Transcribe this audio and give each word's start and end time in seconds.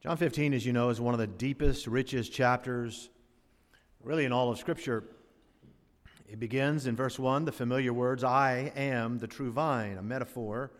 John 0.00 0.16
15, 0.16 0.54
as 0.54 0.64
you 0.64 0.72
know, 0.72 0.90
is 0.90 1.00
one 1.00 1.12
of 1.12 1.18
the 1.18 1.26
deepest, 1.26 1.88
richest 1.88 2.32
chapters, 2.32 3.08
really, 4.00 4.24
in 4.24 4.30
all 4.30 4.48
of 4.48 4.56
Scripture. 4.56 5.02
It 6.28 6.38
begins 6.38 6.86
in 6.86 6.94
verse 6.94 7.18
1, 7.18 7.46
the 7.46 7.50
familiar 7.50 7.92
words, 7.92 8.22
I 8.22 8.72
am 8.76 9.18
the 9.18 9.26
true 9.26 9.50
vine, 9.50 9.98
a 9.98 10.02
metaphor 10.02 10.70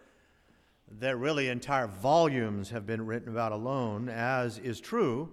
that 1.01 1.17
really 1.17 1.49
entire 1.49 1.89
volumes 1.89 2.71
have 2.71 2.87
been 2.87 3.07
written 3.07 3.29
about 3.29 3.51
alone, 3.51 4.09
as 4.09 4.59
is 4.59 4.79
true 4.79 5.33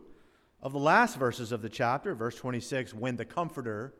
of 0.63 0.73
the 0.73 0.79
last 0.79 1.17
verses 1.17 1.51
of 1.51 1.61
the 1.61 1.69
chapter, 1.69 2.15
verse 2.15 2.35
26, 2.37 2.91
when 2.95 3.17
the 3.17 3.23
Comforter 3.25 3.93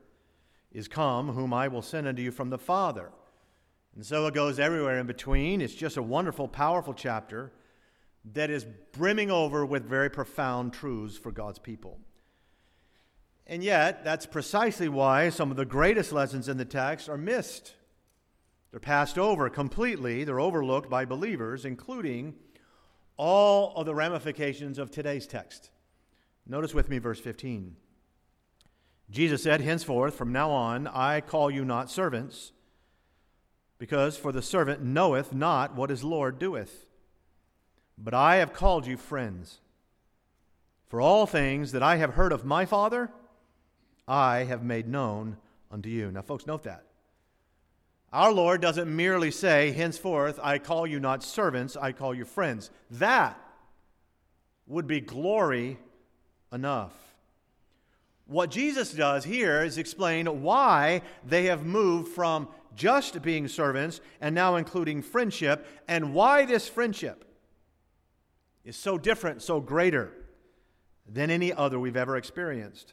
is 0.72 0.88
come, 0.88 1.28
whom 1.28 1.54
I 1.54 1.68
will 1.68 1.80
send 1.80 2.08
unto 2.08 2.22
you 2.22 2.32
from 2.32 2.50
the 2.50 2.58
Father. 2.58 3.12
And 3.94 4.04
so 4.04 4.26
it 4.26 4.34
goes 4.34 4.58
everywhere 4.58 4.98
in 4.98 5.06
between. 5.06 5.60
It's 5.60 5.76
just 5.76 5.96
a 5.96 6.02
wonderful, 6.02 6.48
powerful 6.48 6.92
chapter 6.92 7.52
that 8.32 8.50
is 8.50 8.66
brimming 8.92 9.30
over 9.30 9.64
with 9.64 9.84
very 9.84 10.10
profound 10.10 10.72
truths 10.72 11.16
for 11.16 11.30
God's 11.30 11.58
people. 11.58 12.00
And 13.46 13.62
yet, 13.62 14.02
that's 14.02 14.26
precisely 14.26 14.88
why 14.88 15.28
some 15.28 15.50
of 15.50 15.56
the 15.56 15.64
greatest 15.64 16.12
lessons 16.12 16.48
in 16.48 16.56
the 16.56 16.64
text 16.64 17.08
are 17.08 17.16
missed. 17.16 17.74
They're 18.70 18.80
passed 18.80 19.18
over 19.18 19.48
completely, 19.48 20.24
they're 20.24 20.40
overlooked 20.40 20.90
by 20.90 21.04
believers, 21.04 21.64
including 21.64 22.34
all 23.16 23.72
of 23.76 23.86
the 23.86 23.94
ramifications 23.94 24.78
of 24.78 24.90
today's 24.90 25.26
text. 25.26 25.70
Notice 26.46 26.74
with 26.74 26.88
me 26.88 26.98
verse 26.98 27.20
15. 27.20 27.76
Jesus 29.08 29.44
said, 29.44 29.60
Henceforth, 29.60 30.14
from 30.14 30.32
now 30.32 30.50
on, 30.50 30.88
I 30.88 31.20
call 31.20 31.50
you 31.50 31.64
not 31.64 31.90
servants, 31.90 32.52
because 33.78 34.16
for 34.16 34.32
the 34.32 34.42
servant 34.42 34.82
knoweth 34.82 35.32
not 35.32 35.76
what 35.76 35.90
his 35.90 36.02
Lord 36.02 36.40
doeth. 36.40 36.85
But 37.98 38.14
I 38.14 38.36
have 38.36 38.52
called 38.52 38.86
you 38.86 38.96
friends. 38.96 39.60
For 40.88 41.00
all 41.00 41.26
things 41.26 41.72
that 41.72 41.82
I 41.82 41.96
have 41.96 42.14
heard 42.14 42.32
of 42.32 42.44
my 42.44 42.64
Father, 42.64 43.10
I 44.06 44.44
have 44.44 44.62
made 44.62 44.86
known 44.86 45.36
unto 45.70 45.88
you. 45.88 46.12
Now, 46.12 46.22
folks, 46.22 46.46
note 46.46 46.62
that. 46.64 46.84
Our 48.12 48.32
Lord 48.32 48.60
doesn't 48.60 48.94
merely 48.94 49.30
say, 49.30 49.72
Henceforth, 49.72 50.38
I 50.42 50.58
call 50.58 50.86
you 50.86 51.00
not 51.00 51.24
servants, 51.24 51.76
I 51.76 51.92
call 51.92 52.14
you 52.14 52.24
friends. 52.24 52.70
That 52.92 53.38
would 54.66 54.86
be 54.86 55.00
glory 55.00 55.78
enough. 56.52 56.92
What 58.26 58.50
Jesus 58.50 58.92
does 58.92 59.24
here 59.24 59.62
is 59.62 59.78
explain 59.78 60.42
why 60.42 61.02
they 61.24 61.44
have 61.44 61.66
moved 61.66 62.12
from 62.12 62.48
just 62.74 63.22
being 63.22 63.48
servants 63.48 64.00
and 64.20 64.34
now 64.34 64.56
including 64.56 65.02
friendship, 65.02 65.66
and 65.88 66.14
why 66.14 66.44
this 66.44 66.68
friendship 66.68 67.25
is 68.66 68.76
so 68.76 68.98
different, 68.98 69.40
so 69.40 69.60
greater 69.60 70.12
than 71.08 71.30
any 71.30 71.52
other 71.52 71.78
we've 71.78 71.96
ever 71.96 72.16
experienced. 72.16 72.92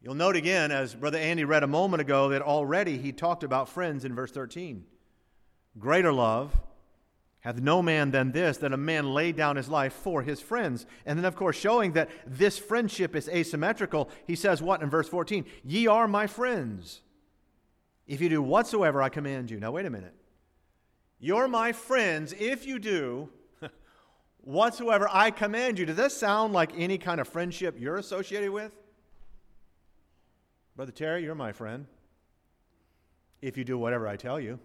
You'll 0.00 0.14
note 0.14 0.36
again, 0.36 0.70
as 0.70 0.94
Brother 0.94 1.18
Andy 1.18 1.44
read 1.44 1.64
a 1.64 1.66
moment 1.66 2.00
ago, 2.00 2.28
that 2.28 2.40
already 2.40 2.96
he 2.96 3.12
talked 3.12 3.42
about 3.42 3.68
friends 3.68 4.04
in 4.04 4.14
verse 4.14 4.30
13. 4.30 4.84
Greater 5.78 6.12
love 6.12 6.58
hath 7.40 7.60
no 7.60 7.82
man 7.82 8.12
than 8.12 8.32
this, 8.32 8.58
that 8.58 8.72
a 8.72 8.76
man 8.76 9.12
lay 9.12 9.32
down 9.32 9.56
his 9.56 9.68
life 9.68 9.92
for 9.92 10.22
his 10.22 10.40
friends. 10.40 10.86
And 11.04 11.18
then, 11.18 11.24
of 11.24 11.34
course, 11.34 11.56
showing 11.56 11.92
that 11.92 12.08
this 12.24 12.58
friendship 12.58 13.16
is 13.16 13.28
asymmetrical, 13.28 14.08
he 14.26 14.36
says 14.36 14.62
what 14.62 14.82
in 14.82 14.88
verse 14.88 15.08
14? 15.08 15.44
Ye 15.64 15.86
are 15.88 16.06
my 16.06 16.26
friends, 16.26 17.00
if 18.06 18.20
you 18.20 18.28
do 18.28 18.42
whatsoever 18.42 19.02
I 19.02 19.08
command 19.08 19.50
you. 19.50 19.58
Now, 19.58 19.72
wait 19.72 19.86
a 19.86 19.90
minute. 19.90 20.14
You're 21.18 21.48
my 21.48 21.72
friends 21.72 22.34
if 22.38 22.66
you 22.66 22.78
do 22.78 23.30
whatsoever 24.50 25.08
I 25.10 25.30
command 25.30 25.78
you. 25.78 25.86
Does 25.86 25.96
this 25.96 26.16
sound 26.16 26.52
like 26.52 26.72
any 26.76 26.98
kind 26.98 27.20
of 27.20 27.28
friendship 27.28 27.76
you're 27.78 27.96
associated 27.96 28.50
with? 28.50 28.72
Brother 30.76 30.92
Terry, 30.92 31.22
you're 31.22 31.34
my 31.34 31.52
friend. 31.52 31.86
If 33.40 33.56
you 33.56 33.64
do 33.64 33.78
whatever 33.78 34.06
I 34.06 34.16
tell 34.16 34.40
you. 34.40 34.58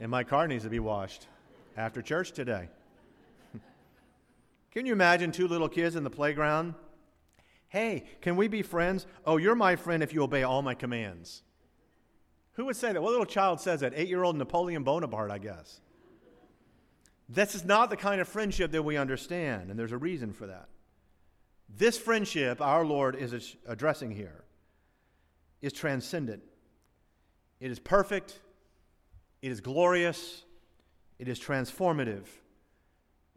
And 0.00 0.10
my 0.10 0.24
car 0.24 0.46
needs 0.46 0.64
to 0.64 0.70
be 0.70 0.80
washed 0.80 1.26
after 1.76 2.02
church 2.02 2.32
today. 2.32 2.68
can 4.70 4.86
you 4.86 4.92
imagine 4.92 5.32
two 5.32 5.48
little 5.48 5.68
kids 5.68 5.96
in 5.96 6.04
the 6.04 6.10
playground? 6.10 6.74
Hey, 7.68 8.04
can 8.20 8.36
we 8.36 8.48
be 8.48 8.62
friends? 8.62 9.06
Oh, 9.24 9.36
you're 9.36 9.54
my 9.54 9.76
friend 9.76 10.02
if 10.02 10.12
you 10.12 10.22
obey 10.22 10.42
all 10.42 10.62
my 10.62 10.74
commands. 10.74 11.42
Who 12.54 12.64
would 12.66 12.76
say 12.76 12.92
that? 12.92 13.00
What 13.00 13.10
little 13.10 13.26
child 13.26 13.60
says 13.60 13.80
that? 13.80 13.92
Eight 13.94 14.08
year 14.08 14.24
old 14.24 14.36
Napoleon 14.36 14.82
Bonaparte, 14.82 15.30
I 15.30 15.38
guess. 15.38 15.80
This 17.32 17.54
is 17.54 17.64
not 17.64 17.90
the 17.90 17.96
kind 17.96 18.20
of 18.20 18.28
friendship 18.28 18.72
that 18.72 18.82
we 18.82 18.96
understand, 18.96 19.70
and 19.70 19.78
there's 19.78 19.92
a 19.92 19.98
reason 19.98 20.32
for 20.32 20.48
that. 20.48 20.68
This 21.68 21.96
friendship 21.96 22.60
our 22.60 22.84
Lord 22.84 23.14
is 23.14 23.56
addressing 23.66 24.10
here 24.10 24.44
is 25.62 25.72
transcendent. 25.72 26.42
It 27.60 27.70
is 27.70 27.78
perfect, 27.78 28.40
it 29.42 29.52
is 29.52 29.60
glorious, 29.60 30.42
it 31.18 31.28
is 31.28 31.38
transformative. 31.38 32.24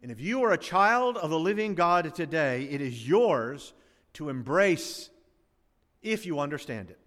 And 0.01 0.11
if 0.11 0.19
you 0.19 0.43
are 0.43 0.53
a 0.53 0.57
child 0.57 1.17
of 1.17 1.29
the 1.29 1.39
living 1.39 1.75
God 1.75 2.15
today, 2.15 2.63
it 2.71 2.81
is 2.81 3.07
yours 3.07 3.73
to 4.13 4.29
embrace 4.29 5.09
if 6.01 6.25
you 6.25 6.39
understand 6.39 6.89
it. 6.89 6.99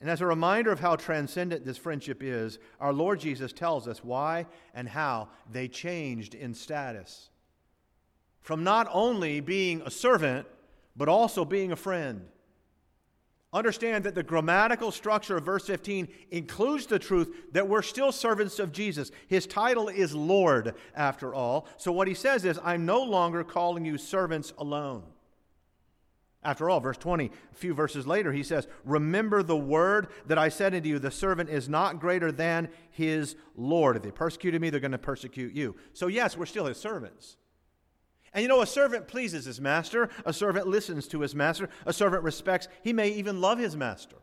And 0.00 0.08
as 0.08 0.20
a 0.20 0.26
reminder 0.26 0.70
of 0.70 0.80
how 0.80 0.94
transcendent 0.96 1.64
this 1.64 1.76
friendship 1.76 2.22
is, 2.22 2.58
our 2.78 2.92
Lord 2.92 3.18
Jesus 3.18 3.52
tells 3.52 3.88
us 3.88 4.04
why 4.04 4.46
and 4.72 4.88
how 4.88 5.28
they 5.50 5.66
changed 5.66 6.34
in 6.34 6.54
status. 6.54 7.30
From 8.40 8.62
not 8.62 8.88
only 8.92 9.40
being 9.40 9.82
a 9.82 9.90
servant, 9.90 10.46
but 10.96 11.08
also 11.08 11.44
being 11.44 11.72
a 11.72 11.76
friend. 11.76 12.26
Understand 13.52 14.04
that 14.04 14.14
the 14.14 14.22
grammatical 14.22 14.92
structure 14.92 15.38
of 15.38 15.44
verse 15.44 15.66
15 15.66 16.06
includes 16.30 16.86
the 16.86 16.98
truth 16.98 17.34
that 17.52 17.66
we're 17.66 17.82
still 17.82 18.12
servants 18.12 18.58
of 18.58 18.72
Jesus. 18.72 19.10
His 19.26 19.46
title 19.46 19.88
is 19.88 20.14
Lord, 20.14 20.74
after 20.94 21.34
all. 21.34 21.66
So 21.78 21.90
what 21.90 22.08
he 22.08 22.14
says 22.14 22.44
is, 22.44 22.58
I'm 22.62 22.84
no 22.84 23.02
longer 23.02 23.42
calling 23.42 23.86
you 23.86 23.96
servants 23.96 24.52
alone. 24.58 25.02
After 26.48 26.70
all, 26.70 26.80
verse 26.80 26.96
20, 26.96 27.26
a 27.26 27.54
few 27.54 27.74
verses 27.74 28.06
later, 28.06 28.32
he 28.32 28.42
says, 28.42 28.66
Remember 28.86 29.42
the 29.42 29.54
word 29.54 30.08
that 30.28 30.38
I 30.38 30.48
said 30.48 30.74
unto 30.74 30.88
you, 30.88 30.98
the 30.98 31.10
servant 31.10 31.50
is 31.50 31.68
not 31.68 32.00
greater 32.00 32.32
than 32.32 32.70
his 32.88 33.36
Lord. 33.54 33.96
If 33.96 34.02
they 34.02 34.10
persecuted 34.10 34.58
me, 34.58 34.70
they're 34.70 34.80
going 34.80 34.92
to 34.92 34.98
persecute 34.98 35.52
you. 35.52 35.76
So, 35.92 36.06
yes, 36.06 36.38
we're 36.38 36.46
still 36.46 36.64
his 36.64 36.78
servants. 36.78 37.36
And 38.32 38.40
you 38.40 38.48
know, 38.48 38.62
a 38.62 38.66
servant 38.66 39.08
pleases 39.08 39.44
his 39.44 39.60
master, 39.60 40.08
a 40.24 40.32
servant 40.32 40.66
listens 40.66 41.06
to 41.08 41.20
his 41.20 41.34
master, 41.34 41.68
a 41.84 41.92
servant 41.92 42.22
respects, 42.22 42.66
he 42.82 42.94
may 42.94 43.10
even 43.10 43.42
love 43.42 43.58
his 43.58 43.76
master. 43.76 44.16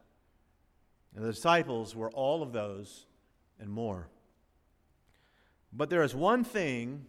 And 1.16 1.24
the 1.24 1.32
disciples 1.32 1.96
were 1.96 2.10
all 2.10 2.42
of 2.42 2.54
those 2.54 3.06
and 3.60 3.70
more. 3.70 4.10
But 5.72 5.92
there 5.92 6.02
is 6.02 6.16
one 6.16 6.44
thing 6.44 7.06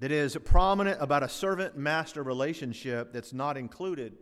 that 0.00 0.12
is 0.12 0.36
prominent 0.44 1.00
about 1.00 1.22
a 1.22 1.28
servant 1.28 1.76
master 1.76 2.22
relationship 2.22 3.12
that's 3.12 3.32
not 3.32 3.56
included 3.56 4.16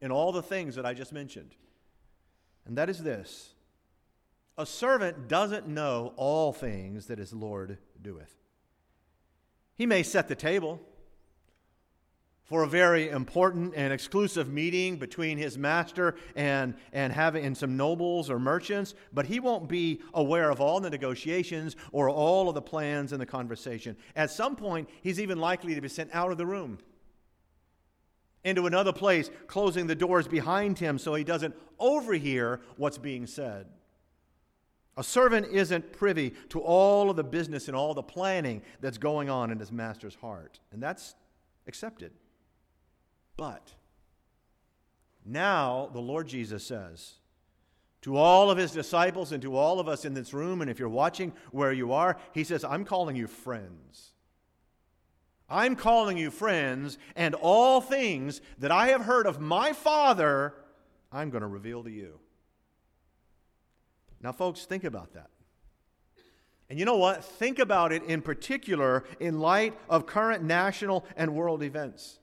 in 0.00 0.10
all 0.10 0.32
the 0.32 0.42
things 0.42 0.76
that 0.76 0.86
I 0.86 0.94
just 0.94 1.12
mentioned. 1.12 1.54
And 2.66 2.76
that 2.78 2.88
is 2.88 3.02
this 3.02 3.54
a 4.58 4.66
servant 4.66 5.28
doesn't 5.28 5.66
know 5.66 6.12
all 6.16 6.52
things 6.52 7.06
that 7.06 7.18
his 7.18 7.32
Lord 7.32 7.78
doeth. 8.00 8.34
He 9.74 9.86
may 9.86 10.02
set 10.02 10.28
the 10.28 10.34
table 10.34 10.80
for 12.46 12.62
a 12.62 12.68
very 12.68 13.08
important 13.08 13.74
and 13.76 13.92
exclusive 13.92 14.52
meeting 14.52 14.96
between 14.96 15.36
his 15.36 15.58
master 15.58 16.14
and, 16.36 16.74
and 16.92 17.12
having 17.12 17.44
and 17.44 17.56
some 17.56 17.76
nobles 17.76 18.30
or 18.30 18.38
merchants, 18.38 18.94
but 19.12 19.26
he 19.26 19.40
won't 19.40 19.68
be 19.68 20.00
aware 20.14 20.50
of 20.50 20.60
all 20.60 20.80
the 20.80 20.88
negotiations 20.88 21.74
or 21.90 22.08
all 22.08 22.48
of 22.48 22.54
the 22.54 22.62
plans 22.62 23.12
and 23.12 23.20
the 23.20 23.26
conversation. 23.26 23.96
At 24.14 24.30
some 24.30 24.54
point, 24.54 24.88
he's 25.02 25.20
even 25.20 25.38
likely 25.38 25.74
to 25.74 25.80
be 25.80 25.88
sent 25.88 26.14
out 26.14 26.30
of 26.30 26.38
the 26.38 26.46
room 26.46 26.78
into 28.44 28.66
another 28.66 28.92
place, 28.92 29.28
closing 29.48 29.88
the 29.88 29.96
doors 29.96 30.28
behind 30.28 30.78
him 30.78 30.98
so 30.98 31.14
he 31.14 31.24
doesn't 31.24 31.54
overhear 31.80 32.60
what's 32.76 32.96
being 32.96 33.26
said. 33.26 33.66
A 34.96 35.02
servant 35.02 35.48
isn't 35.50 35.92
privy 35.92 36.32
to 36.50 36.60
all 36.60 37.10
of 37.10 37.16
the 37.16 37.24
business 37.24 37.66
and 37.66 37.76
all 37.76 37.92
the 37.92 38.04
planning 38.04 38.62
that's 38.80 38.98
going 38.98 39.28
on 39.28 39.50
in 39.50 39.58
his 39.58 39.72
master's 39.72 40.14
heart, 40.14 40.60
and 40.70 40.80
that's 40.80 41.16
accepted. 41.66 42.12
But 43.36 43.74
now 45.24 45.90
the 45.92 46.00
Lord 46.00 46.28
Jesus 46.28 46.64
says 46.64 47.14
to 48.02 48.16
all 48.16 48.50
of 48.50 48.58
his 48.58 48.70
disciples 48.70 49.32
and 49.32 49.42
to 49.42 49.56
all 49.56 49.80
of 49.80 49.88
us 49.88 50.04
in 50.04 50.14
this 50.14 50.32
room, 50.32 50.60
and 50.60 50.70
if 50.70 50.78
you're 50.78 50.88
watching 50.88 51.32
where 51.50 51.72
you 51.72 51.92
are, 51.92 52.16
he 52.32 52.44
says, 52.44 52.64
I'm 52.64 52.84
calling 52.84 53.16
you 53.16 53.26
friends. 53.26 54.12
I'm 55.48 55.76
calling 55.76 56.16
you 56.16 56.30
friends, 56.30 56.98
and 57.14 57.34
all 57.34 57.80
things 57.80 58.40
that 58.58 58.72
I 58.72 58.88
have 58.88 59.02
heard 59.02 59.26
of 59.26 59.40
my 59.40 59.72
Father, 59.72 60.54
I'm 61.12 61.30
going 61.30 61.42
to 61.42 61.46
reveal 61.46 61.84
to 61.84 61.90
you. 61.90 62.18
Now, 64.20 64.32
folks, 64.32 64.64
think 64.64 64.82
about 64.82 65.12
that. 65.12 65.30
And 66.68 66.78
you 66.78 66.84
know 66.84 66.96
what? 66.96 67.24
Think 67.24 67.60
about 67.60 67.92
it 67.92 68.02
in 68.04 68.22
particular 68.22 69.04
in 69.20 69.38
light 69.38 69.78
of 69.88 70.06
current 70.06 70.42
national 70.42 71.04
and 71.16 71.32
world 71.32 71.62
events. 71.62 72.18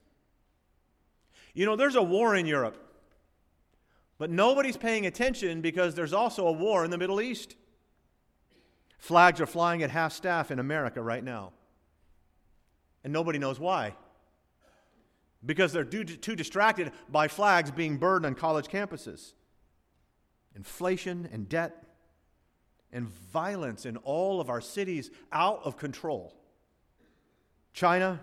You 1.53 1.65
know, 1.65 1.75
there's 1.75 1.95
a 1.95 2.01
war 2.01 2.35
in 2.35 2.45
Europe, 2.45 2.77
but 4.17 4.29
nobody's 4.29 4.77
paying 4.77 5.05
attention 5.05 5.61
because 5.61 5.93
there's 5.93 6.13
also 6.13 6.47
a 6.47 6.51
war 6.51 6.83
in 6.83 6.91
the 6.91 6.97
Middle 6.97 7.21
East. 7.21 7.55
Flags 8.97 9.39
are 9.41 9.45
flying 9.45 9.83
at 9.83 9.91
half 9.91 10.13
staff 10.13 10.49
in 10.49 10.59
America 10.59 11.01
right 11.01 11.23
now, 11.23 11.51
and 13.03 13.11
nobody 13.13 13.37
knows 13.37 13.59
why. 13.59 13.95
Because 15.45 15.73
they're 15.73 15.83
too 15.83 16.35
distracted 16.35 16.91
by 17.09 17.27
flags 17.27 17.69
being 17.69 17.97
burned 17.97 18.25
on 18.25 18.33
college 18.33 18.67
campuses. 18.67 19.33
Inflation 20.55 21.27
and 21.33 21.49
debt 21.49 21.83
and 22.93 23.09
violence 23.09 23.85
in 23.85 23.97
all 23.97 24.39
of 24.39 24.49
our 24.49 24.61
cities 24.61 25.11
out 25.33 25.59
of 25.65 25.75
control. 25.75 26.33
China, 27.73 28.21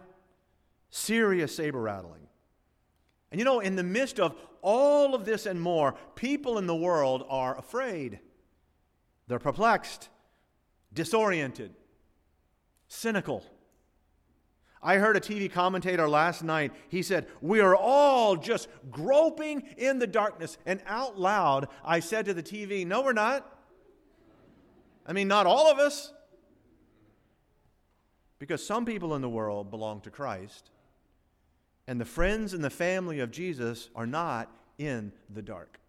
serious 0.88 1.54
saber 1.54 1.80
rattling. 1.82 2.29
And 3.30 3.38
you 3.38 3.44
know, 3.44 3.60
in 3.60 3.76
the 3.76 3.82
midst 3.82 4.18
of 4.18 4.34
all 4.62 5.14
of 5.14 5.24
this 5.24 5.46
and 5.46 5.60
more, 5.60 5.94
people 6.14 6.58
in 6.58 6.66
the 6.66 6.74
world 6.74 7.24
are 7.28 7.56
afraid. 7.56 8.18
They're 9.28 9.38
perplexed, 9.38 10.08
disoriented, 10.92 11.72
cynical. 12.88 13.44
I 14.82 14.96
heard 14.96 15.16
a 15.16 15.20
TV 15.20 15.50
commentator 15.50 16.08
last 16.08 16.42
night. 16.42 16.72
He 16.88 17.02
said, 17.02 17.28
We 17.40 17.60
are 17.60 17.76
all 17.76 18.36
just 18.36 18.68
groping 18.90 19.62
in 19.76 19.98
the 19.98 20.06
darkness. 20.06 20.56
And 20.64 20.80
out 20.86 21.18
loud, 21.18 21.68
I 21.84 22.00
said 22.00 22.24
to 22.26 22.34
the 22.34 22.42
TV, 22.42 22.86
No, 22.86 23.02
we're 23.02 23.12
not. 23.12 23.58
I 25.06 25.12
mean, 25.12 25.28
not 25.28 25.46
all 25.46 25.70
of 25.70 25.78
us. 25.78 26.12
Because 28.38 28.66
some 28.66 28.86
people 28.86 29.14
in 29.14 29.20
the 29.20 29.28
world 29.28 29.70
belong 29.70 30.00
to 30.00 30.10
Christ, 30.10 30.70
and 31.90 32.00
the 32.00 32.04
friends 32.04 32.54
and 32.54 32.62
the 32.62 32.70
family 32.70 33.18
of 33.18 33.32
Jesus 33.32 33.90
are 33.96 34.06
not 34.06 34.48
in 34.78 35.10
the 35.28 35.42
dark. 35.42 35.80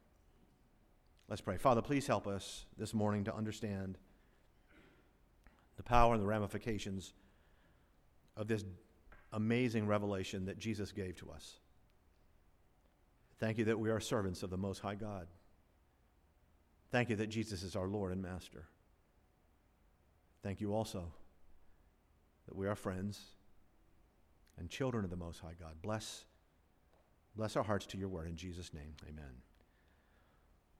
Let's 1.29 1.41
pray. 1.41 1.57
Father, 1.57 1.83
please 1.83 2.07
help 2.07 2.25
us 2.25 2.65
this 2.75 2.91
morning 2.91 3.25
to 3.25 3.35
understand 3.35 3.99
the 5.77 5.83
power 5.83 6.15
and 6.15 6.23
the 6.23 6.27
ramifications 6.27 7.13
of 8.35 8.47
this 8.47 8.65
amazing 9.31 9.85
revelation 9.85 10.45
that 10.45 10.57
Jesus 10.57 10.91
gave 10.91 11.17
to 11.17 11.29
us. 11.29 11.59
Thank 13.39 13.59
you 13.59 13.65
that 13.65 13.77
we 13.77 13.91
are 13.91 13.99
servants 13.99 14.41
of 14.41 14.49
the 14.49 14.57
Most 14.57 14.79
High 14.79 14.95
God. 14.95 15.27
Thank 16.89 17.11
you 17.11 17.15
that 17.17 17.27
Jesus 17.27 17.61
is 17.61 17.75
our 17.75 17.87
Lord 17.87 18.11
and 18.11 18.23
Master. 18.23 18.65
Thank 20.41 20.61
you 20.61 20.73
also 20.73 21.11
that 22.47 22.55
we 22.55 22.65
are 22.65 22.75
friends 22.75 23.21
and 24.57 24.69
children 24.69 25.03
of 25.03 25.09
the 25.09 25.15
Most 25.15 25.39
High 25.39 25.55
God. 25.59 25.73
Bless, 25.81 26.25
bless 27.35 27.55
our 27.55 27.63
hearts 27.63 27.85
to 27.87 27.97
your 27.97 28.09
word 28.09 28.27
in 28.27 28.35
Jesus' 28.35 28.73
name. 28.73 28.93
Amen. 29.07 29.41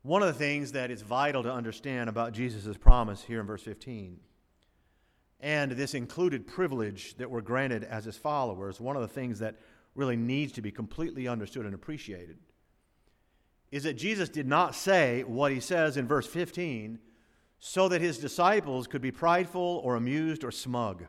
One 0.04 0.22
of 0.22 0.28
the 0.28 0.34
things 0.34 0.72
that 0.72 0.90
is 0.90 1.02
vital 1.02 1.44
to 1.44 1.52
understand 1.52 2.10
about 2.10 2.34
Jesus' 2.34 2.78
promise 2.78 3.24
here 3.24 3.40
in 3.40 3.46
verse 3.46 3.64
15 3.64 4.20
and 5.42 5.72
this 5.72 5.96
included 5.96 6.46
privilege 6.46 7.16
that 7.18 7.30
we're 7.30 7.42
granted 7.42 7.84
as 7.84 8.06
his 8.06 8.16
followers, 8.16 8.80
one 8.80 8.96
of 8.96 9.02
the 9.02 9.08
things 9.08 9.40
that 9.40 9.56
really 9.96 10.16
needs 10.16 10.54
to 10.54 10.62
be 10.62 10.72
completely 10.72 11.28
understood 11.28 11.66
and 11.66 11.74
appreciated 11.74 12.38
is 13.72 13.84
that 13.84 13.94
Jesus 13.94 14.30
did 14.30 14.48
not 14.48 14.76
say 14.76 15.24
what 15.24 15.52
he 15.52 15.60
says 15.60 15.98
in 15.98 16.08
verse 16.08 16.28
15 16.28 17.00
so 17.60 17.88
that 17.88 18.02
his 18.02 18.18
disciples 18.18 18.86
could 18.86 19.02
be 19.02 19.12
prideful 19.12 19.82
or 19.84 19.96
amused 19.96 20.44
or 20.44 20.52
smug. 20.52 21.06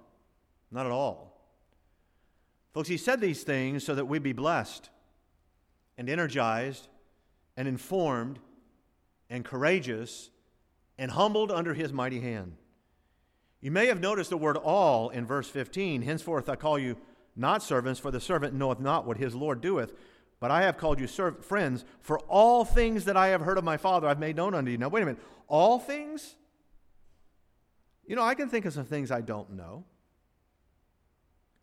Not 0.71 0.87
at 0.87 0.93
all. 0.93 1.32
Folks, 2.73 2.89
he 2.89 2.97
said 2.97 3.21
these 3.21 3.43
things 3.43 3.85
so 3.85 3.95
that 3.95 4.07
we'd 4.07 4.23
be 4.23 4.33
blessed 4.33 4.89
and 5.99 6.09
energized 6.09 6.89
and 7.57 7.69
informed 7.69 8.39
and 9.29 9.45
courageous 9.45 10.31
and 10.99 11.11
humbled 11.11 11.51
under 11.51 11.75
his 11.75 11.93
mighty 11.93 12.21
hand. 12.21 12.57
You 13.61 13.71
may 13.71 13.87
have 13.87 14.01
noticed 14.01 14.31
the 14.31 14.37
word 14.37 14.57
all 14.57 15.11
in 15.11 15.27
verse 15.27 15.49
15. 15.49 16.03
Henceforth 16.03 16.49
I 16.49 16.57
call 16.57 16.79
you 16.79 16.97
not 17.37 17.63
servants, 17.63 18.01
for 18.01 18.11
the 18.11 18.21
servant 18.21 18.55
knoweth 18.55 18.81
not 18.81 19.07
what 19.07 19.17
his 19.17 19.35
Lord 19.35 19.61
doeth. 19.61 19.93
But 20.41 20.51
I 20.51 20.63
have 20.63 20.77
called 20.77 20.99
you 20.99 21.07
serv- 21.07 21.45
friends, 21.45 21.85
for 22.01 22.19
all 22.21 22.65
things 22.65 23.05
that 23.05 23.17
I 23.17 23.29
have 23.29 23.43
heard 23.43 23.59
of 23.59 23.65
my 23.65 23.77
Father 23.77 24.09
I've 24.09 24.19
made 24.19 24.37
known 24.37 24.55
unto 24.55 24.71
you. 24.71 24.79
Now, 24.79 24.89
wait 24.89 25.03
a 25.03 25.07
minute. 25.07 25.23
All 25.47 25.79
things? 25.79 26.35
You 28.05 28.17
know, 28.17 28.23
I 28.23 28.35
can 28.35 28.49
think 28.49 28.65
of 28.65 28.73
some 28.73 28.85
things 28.85 29.11
I 29.11 29.21
don't 29.21 29.53
know. 29.53 29.85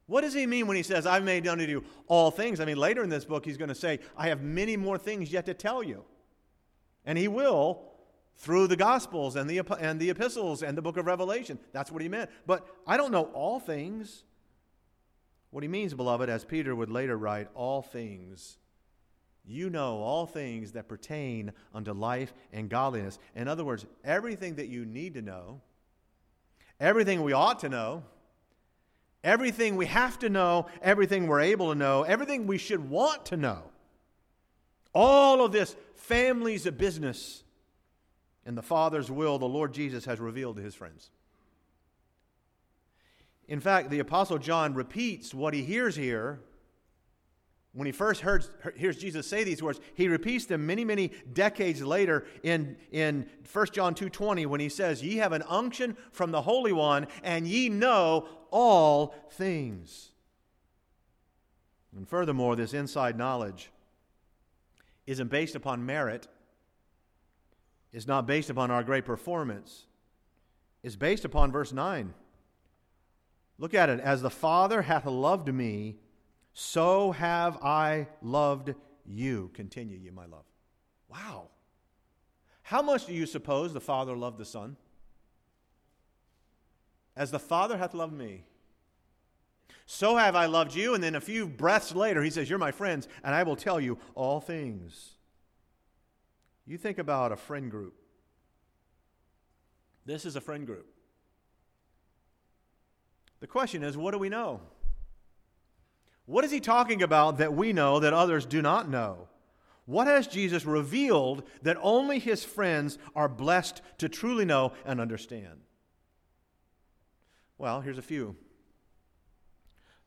What 0.10 0.22
does 0.22 0.34
he 0.34 0.48
mean 0.48 0.66
when 0.66 0.76
he 0.76 0.82
says, 0.82 1.06
I've 1.06 1.24
made 1.24 1.44
known 1.44 1.60
to 1.60 1.70
you 1.70 1.84
all 2.08 2.32
things? 2.32 2.60
I 2.60 2.66
mean, 2.66 2.78
later 2.78 3.04
in 3.04 3.10
this 3.10 3.26
book, 3.26 3.46
he's 3.46 3.58
going 3.58 3.70
to 3.70 3.76
say, 3.76 4.00
I 4.18 4.30
have 4.30 4.42
many 4.42 4.76
more 4.76 4.98
things 4.98 5.32
yet 5.32 5.46
to 5.46 5.54
tell 5.54 5.84
you. 5.84 6.04
And 7.06 7.16
he 7.16 7.28
will 7.28 7.84
through 8.38 8.66
the 8.66 8.76
Gospels 8.76 9.36
and 9.36 9.48
the, 9.48 9.62
and 9.80 10.00
the 10.00 10.10
epistles 10.10 10.64
and 10.64 10.76
the 10.76 10.82
book 10.82 10.98
of 10.98 11.06
Revelation. 11.06 11.60
That's 11.74 11.92
what 11.92 12.02
he 12.02 12.10
meant. 12.10 12.32
But 12.48 12.66
I 12.88 12.98
don't 12.98 13.12
know 13.12 13.26
all 13.36 13.60
things. 13.60 14.24
What 15.52 15.62
he 15.62 15.70
means, 15.70 15.94
beloved, 15.94 16.28
as 16.28 16.44
Peter 16.44 16.76
would 16.76 16.90
later 16.90 17.16
write, 17.16 17.48
all 17.54 17.84
things. 17.84 18.58
You 19.46 19.70
know 19.70 20.00
all 20.00 20.26
things 20.26 20.72
that 20.72 20.88
pertain 20.88 21.54
unto 21.72 21.92
life 21.92 22.34
and 22.52 22.68
godliness. 22.68 23.20
In 23.36 23.48
other 23.48 23.64
words, 23.64 23.86
everything 24.04 24.56
that 24.56 24.70
you 24.70 24.86
need 24.86 25.14
to 25.14 25.22
know, 25.22 25.62
everything 26.80 27.22
we 27.22 27.34
ought 27.34 27.60
to 27.60 27.70
know, 27.70 28.04
Everything 29.24 29.76
we 29.76 29.88
have 29.88 30.18
to 30.20 30.30
know, 30.30 30.68
everything 30.82 31.28
we're 31.28 31.42
able 31.42 31.70
to 31.70 31.76
know, 31.78 32.04
everything 32.04 32.48
we 32.48 32.58
should 32.58 32.90
want 32.90 33.26
to 33.28 33.38
know. 33.38 33.64
All 34.94 35.44
of 35.44 35.52
this 35.52 35.76
families 35.96 36.66
of 36.66 36.78
business 36.78 37.44
and 38.46 38.58
the 38.58 38.62
Father's 38.62 39.12
will 39.12 39.38
the 39.38 39.46
Lord 39.46 39.74
Jesus 39.74 40.06
has 40.06 40.20
revealed 40.20 40.56
to 40.56 40.62
his 40.62 40.74
friends. 40.74 41.12
In 43.48 43.60
fact, 43.60 43.90
the 43.90 44.00
Apostle 44.00 44.38
John 44.38 44.74
repeats 44.74 45.34
what 45.34 45.54
he 45.54 45.64
hears 45.64 45.96
here 45.96 46.40
when 47.80 47.86
he 47.86 47.94
first 47.94 48.20
heard, 48.20 48.46
hears 48.76 48.98
Jesus 48.98 49.26
say 49.26 49.46
these 49.46 49.64
words, 49.64 49.80
he 49.96 50.10
repeats 50.10 50.46
them 50.46 50.68
many, 50.68 50.84
many 50.84 51.12
decades 51.32 51.82
later 51.82 52.26
in, 52.44 52.76
in 52.92 53.26
1 53.50 53.68
John 53.72 53.96
2.20 53.96 54.48
when 54.48 54.60
he 54.60 54.68
says, 54.68 55.02
Ye 55.02 55.16
have 55.16 55.32
an 55.32 55.44
unction 55.48 55.96
from 56.12 56.32
the 56.32 56.42
Holy 56.42 56.74
One, 56.74 57.08
and 57.24 57.48
ye 57.48 57.70
know 57.70 58.28
all 58.52 59.16
things. 59.32 60.12
And 61.96 62.06
furthermore, 62.06 62.58
this 62.58 62.74
inside 62.74 63.18
knowledge 63.18 63.72
isn't 65.08 65.30
based 65.30 65.56
upon 65.56 65.86
merit, 65.86 66.28
it's 67.94 68.08
not 68.08 68.28
based 68.28 68.50
upon 68.50 68.72
our 68.72 68.84
great 68.84 69.06
performance, 69.06 69.86
it's 70.84 70.98
based 70.98 71.24
upon 71.24 71.50
verse 71.50 71.72
9. 71.72 72.14
Look 73.58 73.74
at 73.74 73.88
it. 73.88 74.02
As 74.02 74.22
the 74.22 74.30
Father 74.30 74.82
hath 74.82 75.06
loved 75.06 75.54
me, 75.54 75.96
so 76.60 77.14
have 77.14 77.64
I 77.64 78.10
loved 78.22 78.76
you. 79.06 79.50
Continue 79.54 79.98
ye, 79.98 80.10
my 80.10 80.26
love. 80.26 80.44
Wow. 81.08 81.48
How 82.64 82.82
much 82.82 83.06
do 83.06 83.14
you 83.14 83.26
suppose 83.26 83.72
the 83.72 83.80
Father 83.80 84.14
loved 84.14 84.38
the 84.38 84.44
Son? 84.44 84.76
As 87.16 87.32
the 87.32 87.40
Father 87.40 87.78
hath 87.78 87.94
loved 87.94 88.12
me, 88.12 88.44
so 89.86 90.18
have 90.18 90.36
I 90.36 90.48
loved 90.48 90.76
you. 90.76 90.94
And 90.94 91.02
then 91.02 91.16
a 91.16 91.22
few 91.22 91.48
breaths 91.48 91.96
later, 91.96 92.22
he 92.22 92.30
says, 92.30 92.50
You're 92.50 92.60
my 92.60 92.74
friends, 92.74 93.08
and 93.24 93.34
I 93.34 93.44
will 93.44 93.56
tell 93.56 93.80
you 93.80 93.98
all 94.14 94.42
things. 94.42 95.12
You 96.68 96.78
think 96.78 96.98
about 96.98 97.32
a 97.32 97.38
friend 97.38 97.72
group. 97.72 97.94
This 100.06 100.26
is 100.26 100.36
a 100.36 100.42
friend 100.42 100.66
group. 100.66 100.88
The 103.40 103.48
question 103.48 103.82
is, 103.82 103.96
what 103.96 104.12
do 104.12 104.18
we 104.18 104.28
know? 104.28 104.60
What 106.30 106.46
is 106.46 106.52
he 106.52 106.60
talking 106.60 107.02
about 107.02 107.40
that 107.40 107.56
we 107.56 107.74
know 107.74 108.00
that 108.00 108.14
others 108.14 108.46
do 108.46 108.62
not 108.62 108.88
know? 108.88 109.28
What 109.88 110.06
has 110.06 110.28
Jesus 110.28 110.64
revealed 110.64 111.42
that 111.64 111.76
only 111.82 112.20
his 112.20 112.44
friends 112.44 113.00
are 113.16 113.28
blessed 113.28 113.82
to 113.98 114.08
truly 114.08 114.46
know 114.46 114.74
and 114.86 115.02
understand? 115.02 115.62
Well, 117.58 117.82
here's 117.82 117.98
a 117.98 118.04
few. 118.04 118.36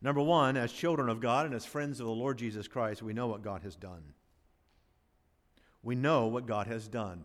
Number 0.01 0.21
one, 0.21 0.57
as 0.57 0.73
children 0.73 1.09
of 1.09 1.19
God 1.19 1.45
and 1.45 1.57
as 1.57 1.65
friends 1.65 1.99
of 1.99 2.07
the 2.07 2.13
Lord 2.13 2.39
Jesus 2.39 2.69
Christ, 2.69 3.03
we 3.03 3.13
know 3.13 3.27
what 3.27 3.43
God 3.43 3.65
has 3.65 3.75
done. 3.75 4.05
We 5.83 5.97
know 5.97 6.29
what 6.29 6.47
God 6.47 6.69
has 6.69 6.87
done. 6.87 7.25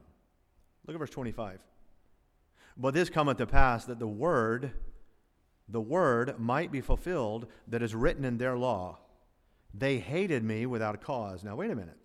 Look 0.88 0.96
at 0.96 1.00
verse 1.00 1.12
25. 1.12 1.60
But 2.76 2.96
this 2.96 3.12
cometh 3.12 3.38
to 3.38 3.46
pass 3.46 3.86
that 3.86 4.00
the 4.00 4.08
word 4.08 4.72
the 5.70 5.82
word 5.82 6.40
might 6.40 6.72
be 6.72 6.82
fulfilled 6.82 7.48
that 7.68 7.82
is 7.82 7.94
written 7.94 8.24
in 8.24 8.38
their 8.38 8.58
law. 8.58 9.00
They 9.74 9.98
hated 10.00 10.44
me 10.44 10.66
without 10.66 10.96
a 10.96 10.98
cause. 10.98 11.44
Now, 11.44 11.56
wait 11.56 11.72
a 11.72 11.76
minute. 11.76 11.98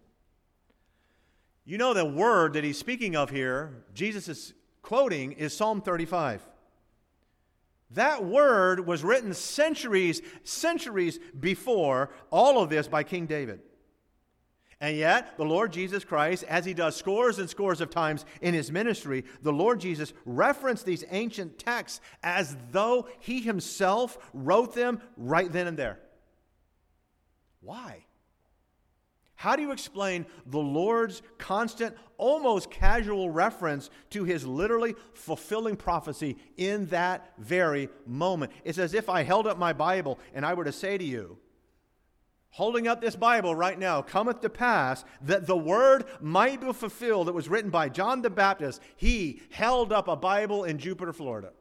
You 1.65 1.79
know, 1.79 1.95
the 1.95 2.05
word 2.05 2.55
that 2.55 2.65
he's 2.65 2.79
speaking 2.79 3.15
of 3.15 3.31
here, 3.31 3.85
Jesus 3.95 4.29
is 4.29 4.53
quoting, 4.83 5.33
is 5.33 5.57
Psalm 5.57 5.81
35. 5.81 6.45
That 7.93 8.25
word 8.25 8.87
was 8.87 9.05
written 9.05 9.35
centuries, 9.35 10.23
centuries 10.45 11.19
before 11.39 12.11
all 12.31 12.61
of 12.61 12.71
this 12.71 12.89
by 12.89 13.05
King 13.05 13.27
David. 13.27 13.61
And 14.83 14.97
yet, 14.97 15.37
the 15.37 15.45
Lord 15.45 15.73
Jesus 15.73 16.05
Christ, 16.05 16.43
as 16.49 16.65
he 16.65 16.75
does 16.75 16.97
scores 16.97 17.39
and 17.39 17.49
scores 17.49 17.81
of 17.81 17.89
times 17.89 18.25
in 18.41 18.53
his 18.53 18.73
ministry, 18.73 19.25
the 19.41 19.53
Lord 19.53 19.79
Jesus 19.79 20.13
referenced 20.25 20.85
these 20.85 21.05
ancient 21.13 21.57
texts 21.57 22.01
as 22.25 22.57
though 22.73 23.07
he 23.21 23.41
himself 23.41 24.19
wrote 24.35 24.75
them 24.75 25.01
right 25.17 25.51
then 25.53 25.69
and 25.69 25.77
there. 25.79 26.01
Why? 27.61 28.07
How 29.37 29.55
do 29.55 29.63
you 29.63 29.71
explain 29.71 30.27
the 30.47 30.59
Lord's 30.59 31.23
constant, 31.39 31.97
almost 32.19 32.69
casual 32.69 33.31
reference 33.31 33.89
to 34.11 34.25
his 34.25 34.45
literally 34.45 34.97
fulfilling 35.15 35.77
prophecy 35.77 36.39
in 36.57 36.87
that 36.87 37.33
very 37.39 37.89
moment? 38.05 38.51
It's 38.65 38.79
as 38.79 38.95
if 38.95 39.09
I 39.09 39.23
held 39.23 39.47
up 39.47 39.59
my 39.59 39.73
Bible 39.73 40.19
and 40.35 40.45
I 40.45 40.55
were 40.55 40.65
to 40.65 40.73
say 40.73 40.99
to 40.99 41.05
you, 41.05 41.39
holding 42.53 42.87
up 42.87 43.01
this 43.01 43.17
Bible 43.17 43.55
right 43.55 43.79
now, 43.79 44.03
cometh 44.03 44.41
to 44.43 44.51
pass 44.51 45.05
that 45.23 45.47
the 45.47 45.57
word 45.57 46.05
might 46.21 46.61
be 46.61 46.73
fulfilled 46.73 47.27
that 47.27 47.33
was 47.33 47.49
written 47.49 47.71
by 47.71 47.89
John 47.89 48.23
the 48.23 48.31
Baptist. 48.31 48.81
He 48.97 49.43
held 49.51 49.93
up 49.93 50.07
a 50.07 50.17
Bible 50.17 50.65
in 50.65 50.79
Jupiter, 50.79 51.13
Florida. 51.13 51.53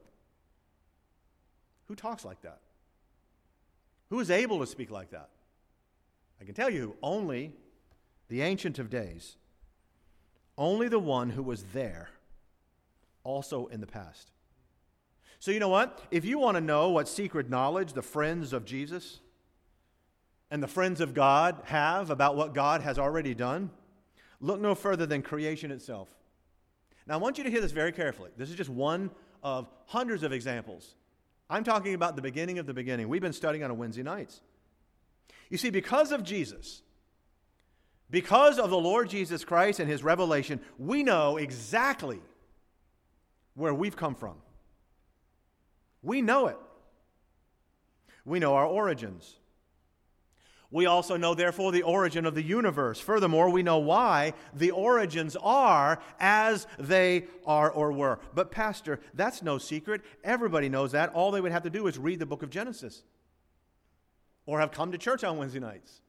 Who 1.88 1.96
talks 1.96 2.24
like 2.24 2.42
that? 2.42 2.60
Who 4.10 4.20
is 4.20 4.30
able 4.30 4.60
to 4.60 4.68
speak 4.68 4.92
like 4.92 5.12
that? 5.12 5.30
I 6.40 6.44
can 6.44 6.54
tell 6.54 6.70
you, 6.70 6.96
only 7.02 7.54
the 8.28 8.42
Ancient 8.42 8.78
of 8.78 8.90
Days. 8.90 9.38
Only 10.58 10.90
the 10.90 11.00
one 11.00 11.30
who 11.30 11.44
was 11.44 11.64
there, 11.74 12.10
also 13.24 13.68
in 13.68 13.80
the 13.80 13.88
past. 13.88 14.32
So, 15.40 15.52
you 15.52 15.60
know 15.60 15.70
what? 15.70 16.04
If 16.12 16.26
you 16.26 16.38
want 16.38 16.56
to 16.56 16.62
know 16.62 16.90
what 16.90 17.08
secret 17.08 17.50
knowledge 17.50 17.94
the 17.94 18.02
friends 18.02 18.52
of 18.52 18.66
Jesus, 18.66 19.22
and 20.52 20.62
the 20.62 20.68
friends 20.68 21.00
of 21.00 21.14
God 21.14 21.62
have 21.64 22.10
about 22.10 22.36
what 22.36 22.54
God 22.54 22.82
has 22.82 23.00
already 23.00 23.34
done, 23.34 23.72
look 24.42 24.60
no 24.60 24.76
further 24.76 25.06
than 25.06 25.22
creation 25.22 25.72
itself. 25.72 26.10
Now, 27.08 27.16
I 27.16 27.18
want 27.18 27.38
you 27.38 27.46
to 27.46 27.50
hear 27.50 27.62
this 27.62 27.72
very 27.72 27.94
carefully. 27.94 28.32
This 28.38 28.50
is 28.50 28.56
just 28.56 28.70
one 28.70 29.10
of 29.42 29.70
hundreds 29.86 30.24
of 30.24 30.34
examples. 30.34 30.96
I'm 31.50 31.64
talking 31.64 31.94
about 31.94 32.16
the 32.16 32.22
beginning 32.22 32.60
of 32.60 32.66
the 32.66 32.74
beginning. 32.74 33.08
We've 33.08 33.22
been 33.22 33.34
studying 33.34 33.64
on 33.64 33.72
a 33.72 33.74
Wednesday 33.74 34.04
nights. 34.04 34.42
You 35.50 35.58
see, 35.58 35.70
because 35.70 36.12
of 36.12 36.24
Jesus, 36.24 36.82
because 38.10 38.60
of 38.60 38.70
the 38.70 38.78
Lord 38.78 39.10
Jesus 39.10 39.44
Christ 39.44 39.80
and 39.80 39.90
his 39.90 40.04
revelation, 40.04 40.60
we 40.78 41.02
know 41.02 41.38
exactly 41.38 42.20
where 43.54 43.74
we've 43.74 43.96
come 43.96 44.16
from. 44.16 44.36
We 46.04 46.22
know 46.22 46.48
it. 46.48 46.58
We 48.26 48.40
know 48.40 48.56
our 48.56 48.66
origins. 48.66 49.38
We 50.72 50.86
also 50.86 51.18
know, 51.18 51.36
therefore, 51.36 51.74
the 51.74 51.84
origin 51.84 52.26
of 52.26 52.34
the 52.34 52.42
universe. 52.42 53.00
Furthermore, 53.00 53.50
we 53.50 53.62
know 53.62 53.80
why 53.80 54.34
the 54.54 54.72
origins 54.72 55.36
are 55.36 56.02
as 56.18 56.66
they 56.80 57.26
are 57.46 57.70
or 57.70 57.92
were. 57.92 58.20
But, 58.34 58.52
Pastor, 58.52 59.02
that's 59.14 59.42
no 59.42 59.58
secret. 59.58 60.02
Everybody 60.24 60.70
knows 60.70 60.94
that. 60.94 61.14
All 61.14 61.32
they 61.32 61.42
would 61.42 61.52
have 61.52 61.64
to 61.64 61.70
do 61.70 61.88
is 61.88 62.00
read 62.00 62.20
the 62.20 62.26
book 62.26 62.42
of 62.42 62.50
Genesis 62.50 63.04
or 64.46 64.62
have 64.62 64.72
come 64.72 64.94
to 64.94 64.98
church 64.98 65.26
on 65.26 65.38
Wednesday 65.38 65.60
nights. 65.60 66.00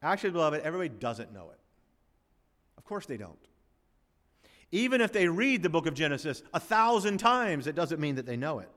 Actually, 0.00 0.30
beloved, 0.30 0.60
everybody 0.62 0.88
doesn't 0.88 1.32
know 1.32 1.50
it. 1.50 1.58
Of 2.78 2.84
course 2.84 3.06
they 3.06 3.16
don't. 3.16 3.38
Even 4.70 5.00
if 5.00 5.12
they 5.12 5.26
read 5.28 5.64
the 5.64 5.68
book 5.68 5.86
of 5.86 5.94
Genesis 5.94 6.44
a 6.54 6.60
thousand 6.60 7.18
times, 7.18 7.66
it 7.66 7.74
doesn't 7.74 8.00
mean 8.00 8.16
that 8.16 8.26
they 8.26 8.36
know 8.36 8.60
it. 8.60 8.68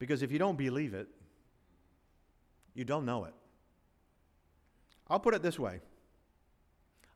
Because 0.00 0.22
if 0.22 0.32
you 0.32 0.38
don't 0.38 0.58
believe 0.58 0.94
it, 0.94 1.08
you 2.76 2.84
don't 2.84 3.04
know 3.06 3.24
it. 3.24 3.34
I'll 5.08 5.18
put 5.18 5.34
it 5.34 5.42
this 5.42 5.58
way 5.58 5.80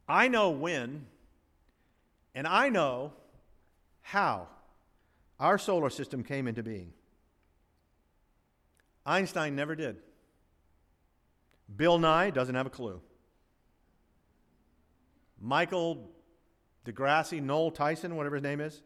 I 0.08 0.26
know 0.26 0.50
when, 0.50 1.06
and 2.34 2.46
I 2.46 2.68
know 2.68 3.12
how 4.02 4.48
our 5.38 5.58
solar 5.58 5.90
system 5.90 6.24
came 6.24 6.48
into 6.48 6.62
being. 6.62 6.92
Einstein 9.06 9.54
never 9.54 9.76
did. 9.76 9.96
Bill 11.76 11.98
Nye 11.98 12.30
doesn't 12.30 12.54
have 12.54 12.66
a 12.66 12.70
clue. 12.70 13.00
Michael 15.40 16.10
DeGrassi, 16.84 17.42
Noel 17.42 17.70
Tyson, 17.70 18.16
whatever 18.16 18.36
his 18.36 18.42
name 18.42 18.60
is, 18.60 18.82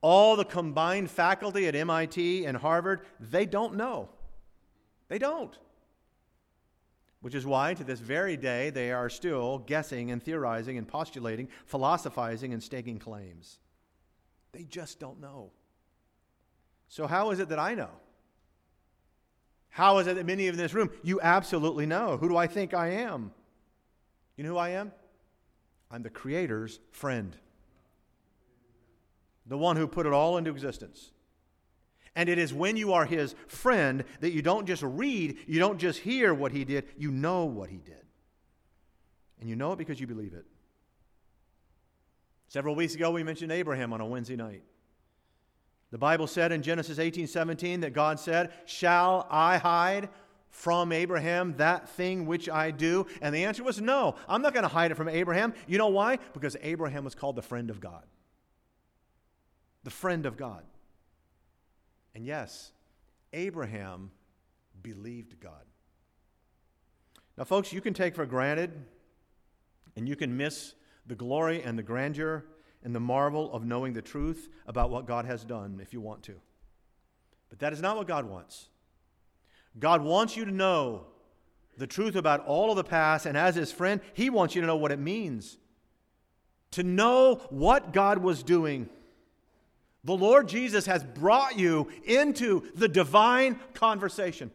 all 0.00 0.36
the 0.36 0.44
combined 0.44 1.10
faculty 1.10 1.68
at 1.68 1.74
MIT 1.74 2.46
and 2.46 2.56
Harvard, 2.56 3.02
they 3.20 3.44
don't 3.44 3.74
know. 3.76 4.08
They 5.10 5.18
don't. 5.18 5.58
Which 7.20 7.34
is 7.34 7.44
why, 7.44 7.74
to 7.74 7.84
this 7.84 8.00
very 8.00 8.38
day, 8.38 8.70
they 8.70 8.92
are 8.92 9.10
still 9.10 9.58
guessing 9.58 10.10
and 10.10 10.22
theorizing 10.22 10.78
and 10.78 10.88
postulating, 10.88 11.48
philosophizing 11.66 12.54
and 12.54 12.62
staking 12.62 12.98
claims. 12.98 13.58
They 14.52 14.62
just 14.62 14.98
don't 14.98 15.20
know. 15.20 15.50
So, 16.88 17.06
how 17.06 17.30
is 17.32 17.40
it 17.40 17.50
that 17.50 17.58
I 17.58 17.74
know? 17.74 17.90
How 19.68 19.98
is 19.98 20.06
it 20.06 20.14
that 20.14 20.26
many 20.26 20.48
of 20.48 20.54
in 20.54 20.58
this 20.58 20.74
room, 20.74 20.90
you 21.02 21.20
absolutely 21.20 21.86
know? 21.86 22.16
Who 22.16 22.28
do 22.28 22.36
I 22.36 22.46
think 22.46 22.72
I 22.72 22.88
am? 22.88 23.32
You 24.36 24.44
know 24.44 24.50
who 24.50 24.56
I 24.56 24.70
am? 24.70 24.92
I'm 25.90 26.02
the 26.02 26.10
Creator's 26.10 26.78
friend, 26.92 27.36
the 29.44 29.58
one 29.58 29.76
who 29.76 29.88
put 29.88 30.06
it 30.06 30.12
all 30.12 30.38
into 30.38 30.50
existence. 30.50 31.10
And 32.16 32.28
it 32.28 32.38
is 32.38 32.52
when 32.52 32.76
you 32.76 32.92
are 32.92 33.04
his 33.04 33.34
friend 33.46 34.04
that 34.20 34.32
you 34.32 34.42
don't 34.42 34.66
just 34.66 34.82
read, 34.82 35.38
you 35.46 35.58
don't 35.58 35.78
just 35.78 36.00
hear 36.00 36.34
what 36.34 36.52
he 36.52 36.64
did, 36.64 36.84
you 36.96 37.10
know 37.10 37.44
what 37.44 37.70
he 37.70 37.78
did. 37.78 38.04
And 39.40 39.48
you 39.48 39.56
know 39.56 39.72
it 39.72 39.78
because 39.78 40.00
you 40.00 40.06
believe 40.06 40.34
it. 40.34 40.44
Several 42.48 42.74
weeks 42.74 42.94
ago, 42.94 43.12
we 43.12 43.22
mentioned 43.22 43.52
Abraham 43.52 43.92
on 43.92 44.00
a 44.00 44.06
Wednesday 44.06 44.36
night. 44.36 44.62
The 45.92 45.98
Bible 45.98 46.26
said 46.26 46.52
in 46.52 46.62
Genesis 46.62 46.98
18 46.98 47.26
17 47.26 47.80
that 47.80 47.92
God 47.92 48.20
said, 48.20 48.52
Shall 48.66 49.26
I 49.30 49.58
hide 49.58 50.08
from 50.48 50.92
Abraham 50.92 51.54
that 51.56 51.88
thing 51.90 52.26
which 52.26 52.48
I 52.48 52.70
do? 52.70 53.06
And 53.22 53.34
the 53.34 53.44
answer 53.44 53.62
was 53.62 53.80
no. 53.80 54.16
I'm 54.28 54.42
not 54.42 54.52
going 54.52 54.64
to 54.64 54.68
hide 54.68 54.90
it 54.90 54.96
from 54.96 55.08
Abraham. 55.08 55.54
You 55.66 55.78
know 55.78 55.88
why? 55.88 56.18
Because 56.32 56.56
Abraham 56.60 57.04
was 57.04 57.14
called 57.14 57.36
the 57.36 57.42
friend 57.42 57.70
of 57.70 57.80
God. 57.80 58.04
The 59.84 59.90
friend 59.90 60.26
of 60.26 60.36
God. 60.36 60.64
And 62.14 62.24
yes, 62.24 62.72
Abraham 63.32 64.10
believed 64.82 65.40
God. 65.40 65.64
Now, 67.36 67.44
folks, 67.44 67.72
you 67.72 67.80
can 67.80 67.94
take 67.94 68.14
for 68.14 68.26
granted 68.26 68.72
and 69.96 70.08
you 70.08 70.16
can 70.16 70.36
miss 70.36 70.74
the 71.06 71.14
glory 71.14 71.62
and 71.62 71.78
the 71.78 71.82
grandeur 71.82 72.44
and 72.82 72.94
the 72.94 73.00
marvel 73.00 73.52
of 73.52 73.64
knowing 73.64 73.92
the 73.92 74.02
truth 74.02 74.48
about 74.66 74.90
what 74.90 75.06
God 75.06 75.24
has 75.24 75.44
done 75.44 75.78
if 75.82 75.92
you 75.92 76.00
want 76.00 76.22
to. 76.24 76.34
But 77.48 77.58
that 77.60 77.72
is 77.72 77.82
not 77.82 77.96
what 77.96 78.06
God 78.06 78.24
wants. 78.24 78.68
God 79.78 80.02
wants 80.02 80.36
you 80.36 80.44
to 80.44 80.50
know 80.50 81.06
the 81.76 81.86
truth 81.86 82.16
about 82.16 82.44
all 82.46 82.70
of 82.70 82.76
the 82.76 82.84
past, 82.84 83.26
and 83.26 83.36
as 83.36 83.54
his 83.54 83.72
friend, 83.72 84.00
he 84.12 84.28
wants 84.28 84.54
you 84.54 84.60
to 84.60 84.66
know 84.66 84.76
what 84.76 84.92
it 84.92 84.98
means. 84.98 85.56
To 86.72 86.82
know 86.82 87.36
what 87.50 87.92
God 87.92 88.18
was 88.18 88.42
doing 88.42 88.88
the 90.04 90.16
Lord 90.16 90.48
Jesus 90.48 90.86
has 90.86 91.04
brought 91.04 91.58
you 91.58 91.88
into 92.04 92.64
the 92.74 92.88
divine 92.88 93.60
conversation. 93.74 94.50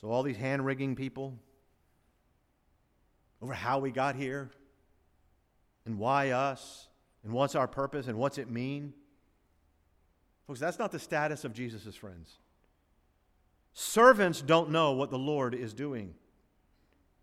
So, 0.00 0.08
all 0.10 0.22
these 0.22 0.36
hand 0.36 0.64
wringing 0.64 0.96
people 0.96 1.38
over 3.40 3.52
how 3.52 3.78
we 3.78 3.90
got 3.90 4.16
here 4.16 4.50
and 5.84 5.98
why 5.98 6.30
us 6.30 6.88
and 7.24 7.32
what's 7.32 7.54
our 7.54 7.68
purpose 7.68 8.08
and 8.08 8.18
what's 8.18 8.38
it 8.38 8.50
mean. 8.50 8.92
Folks, 10.46 10.60
that's 10.60 10.78
not 10.78 10.92
the 10.92 10.98
status 10.98 11.44
of 11.44 11.52
Jesus' 11.52 11.94
friends. 11.94 12.38
Servants 13.72 14.40
don't 14.40 14.70
know 14.70 14.92
what 14.92 15.10
the 15.10 15.18
Lord 15.18 15.54
is 15.54 15.74
doing, 15.74 16.14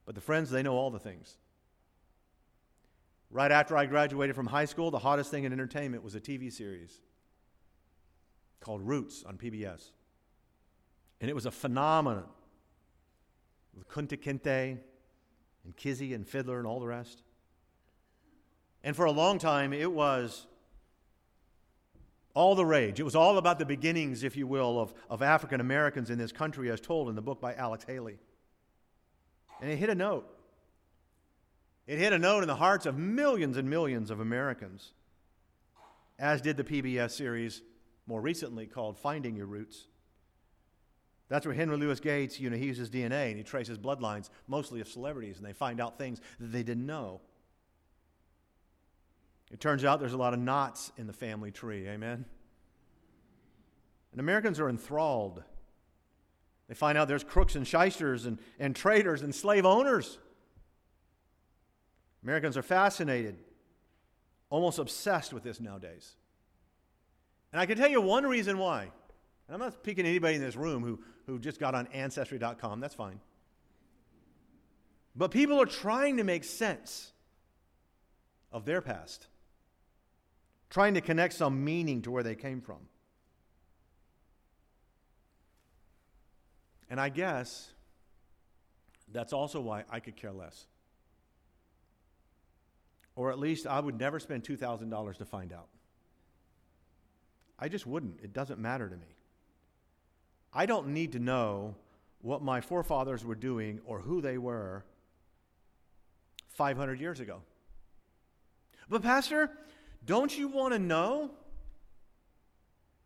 but 0.05 0.15
the 0.15 0.21
friends, 0.21 0.49
they 0.49 0.61
know 0.61 0.75
all 0.75 0.91
the 0.91 0.99
things. 0.99 1.37
Right 3.33 3.51
after 3.51 3.75
I 3.75 3.87
graduated 3.87 4.35
from 4.35 4.45
high 4.45 4.65
school, 4.65 4.91
the 4.91 4.99
hottest 4.99 5.31
thing 5.31 5.43
in 5.43 5.51
entertainment 5.51 6.03
was 6.03 6.13
a 6.13 6.21
TV 6.21 6.53
series 6.53 6.99
called 8.59 8.87
Roots 8.87 9.23
on 9.23 9.39
PBS. 9.39 9.89
And 11.19 11.31
it 11.31 11.33
was 11.33 11.47
a 11.47 11.51
phenomenon 11.51 12.25
with 13.75 13.87
Kunta 13.87 14.21
Kinte 14.21 14.77
and 15.65 15.75
Kizzy 15.75 16.13
and 16.13 16.27
Fiddler 16.27 16.59
and 16.59 16.67
all 16.67 16.79
the 16.79 16.85
rest. 16.85 17.23
And 18.83 18.95
for 18.95 19.05
a 19.05 19.11
long 19.11 19.39
time, 19.39 19.73
it 19.73 19.91
was 19.91 20.45
all 22.35 22.53
the 22.53 22.65
rage. 22.65 22.99
It 22.99 23.03
was 23.03 23.15
all 23.15 23.39
about 23.39 23.57
the 23.57 23.65
beginnings, 23.65 24.23
if 24.23 24.37
you 24.37 24.45
will, 24.45 24.79
of, 24.79 24.93
of 25.09 25.23
African 25.23 25.59
Americans 25.59 26.11
in 26.11 26.19
this 26.19 26.31
country, 26.31 26.69
as 26.69 26.79
told 26.79 27.09
in 27.09 27.15
the 27.15 27.21
book 27.21 27.41
by 27.41 27.55
Alex 27.55 27.83
Haley. 27.85 28.19
And 29.59 29.71
it 29.71 29.77
hit 29.77 29.89
a 29.89 29.95
note. 29.95 30.29
It 31.85 31.99
hit 31.99 32.13
a 32.13 32.19
note 32.19 32.43
in 32.43 32.47
the 32.47 32.55
hearts 32.55 32.85
of 32.85 32.97
millions 32.97 33.57
and 33.57 33.69
millions 33.69 34.09
of 34.09 34.19
Americans. 34.19 34.93
as 36.17 36.41
did 36.41 36.57
the 36.57 36.63
PBS 36.63 37.11
series 37.11 37.61
more 38.07 38.21
recently 38.21 38.65
called 38.65 38.97
Finding 38.97 39.35
Your 39.35 39.45
Roots. 39.45 39.87
That's 41.29 41.45
where 41.45 41.55
Henry 41.55 41.77
Louis 41.77 41.99
Gates, 41.99 42.39
you 42.39 42.49
know, 42.49 42.57
he 42.57 42.67
uses 42.67 42.89
DNA 42.89 43.29
and 43.29 43.37
he 43.37 43.43
traces 43.43 43.77
bloodlines, 43.77 44.29
mostly 44.47 44.81
of 44.81 44.87
celebrities, 44.87 45.37
and 45.37 45.45
they 45.45 45.53
find 45.53 45.81
out 45.81 45.97
things 45.97 46.21
that 46.39 46.51
they 46.51 46.63
didn't 46.63 46.85
know. 46.85 47.21
It 49.51 49.59
turns 49.59 49.83
out 49.83 49.99
there's 49.99 50.13
a 50.13 50.17
lot 50.17 50.33
of 50.33 50.39
knots 50.39 50.91
in 50.97 51.07
the 51.07 51.13
family 51.13 51.51
tree, 51.51 51.87
amen? 51.87 52.25
And 54.11 54.19
Americans 54.19 54.59
are 54.59 54.69
enthralled. 54.69 55.43
They 56.67 56.75
find 56.75 56.97
out 56.97 57.07
there's 57.07 57.23
crooks 57.23 57.55
and 57.55 57.67
shysters 57.67 58.25
and, 58.25 58.37
and 58.59 58.75
traitors 58.75 59.21
and 59.21 59.33
slave 59.33 59.65
owners. 59.65 60.17
Americans 62.23 62.55
are 62.57 62.63
fascinated, 62.63 63.37
almost 64.49 64.79
obsessed 64.79 65.33
with 65.33 65.43
this 65.43 65.59
nowadays. 65.59 66.15
And 67.51 67.59
I 67.59 67.65
can 67.65 67.77
tell 67.77 67.89
you 67.89 68.01
one 68.01 68.25
reason 68.25 68.57
why. 68.57 68.83
And 68.83 69.53
I'm 69.53 69.59
not 69.59 69.83
picking 69.83 70.05
anybody 70.05 70.35
in 70.35 70.41
this 70.41 70.55
room 70.55 70.83
who, 70.83 70.99
who 71.27 71.37
just 71.37 71.59
got 71.59 71.75
on 71.75 71.87
Ancestry.com. 71.87 72.79
That's 72.79 72.95
fine. 72.95 73.19
But 75.15 75.31
people 75.31 75.61
are 75.61 75.65
trying 75.65 76.17
to 76.17 76.23
make 76.23 76.43
sense 76.43 77.11
of 78.51 78.65
their 78.65 78.81
past, 78.81 79.27
trying 80.69 80.95
to 80.95 81.01
connect 81.01 81.33
some 81.33 81.63
meaning 81.63 82.01
to 82.03 82.11
where 82.11 82.23
they 82.23 82.35
came 82.35 82.61
from. 82.61 82.79
And 86.89 86.99
I 86.99 87.09
guess 87.09 87.71
that's 89.11 89.33
also 89.33 89.59
why 89.61 89.83
I 89.89 89.99
could 89.99 90.15
care 90.15 90.31
less. 90.31 90.65
Or 93.15 93.31
at 93.31 93.39
least 93.39 93.67
I 93.67 93.79
would 93.79 93.99
never 93.99 94.19
spend 94.19 94.43
$2,000 94.43 95.17
to 95.17 95.25
find 95.25 95.53
out. 95.53 95.67
I 97.59 97.69
just 97.69 97.85
wouldn't. 97.85 98.19
It 98.23 98.33
doesn't 98.33 98.59
matter 98.59 98.89
to 98.89 98.95
me. 98.95 99.15
I 100.53 100.65
don't 100.65 100.89
need 100.89 101.13
to 101.13 101.19
know 101.19 101.75
what 102.21 102.41
my 102.41 102.61
forefathers 102.61 103.23
were 103.23 103.35
doing 103.35 103.79
or 103.85 103.99
who 103.99 104.21
they 104.21 104.37
were 104.37 104.85
500 106.49 106.99
years 106.99 107.19
ago. 107.19 107.41
But, 108.89 109.01
Pastor, 109.01 109.51
don't 110.05 110.35
you 110.37 110.47
want 110.47 110.73
to 110.73 110.79
know 110.79 111.31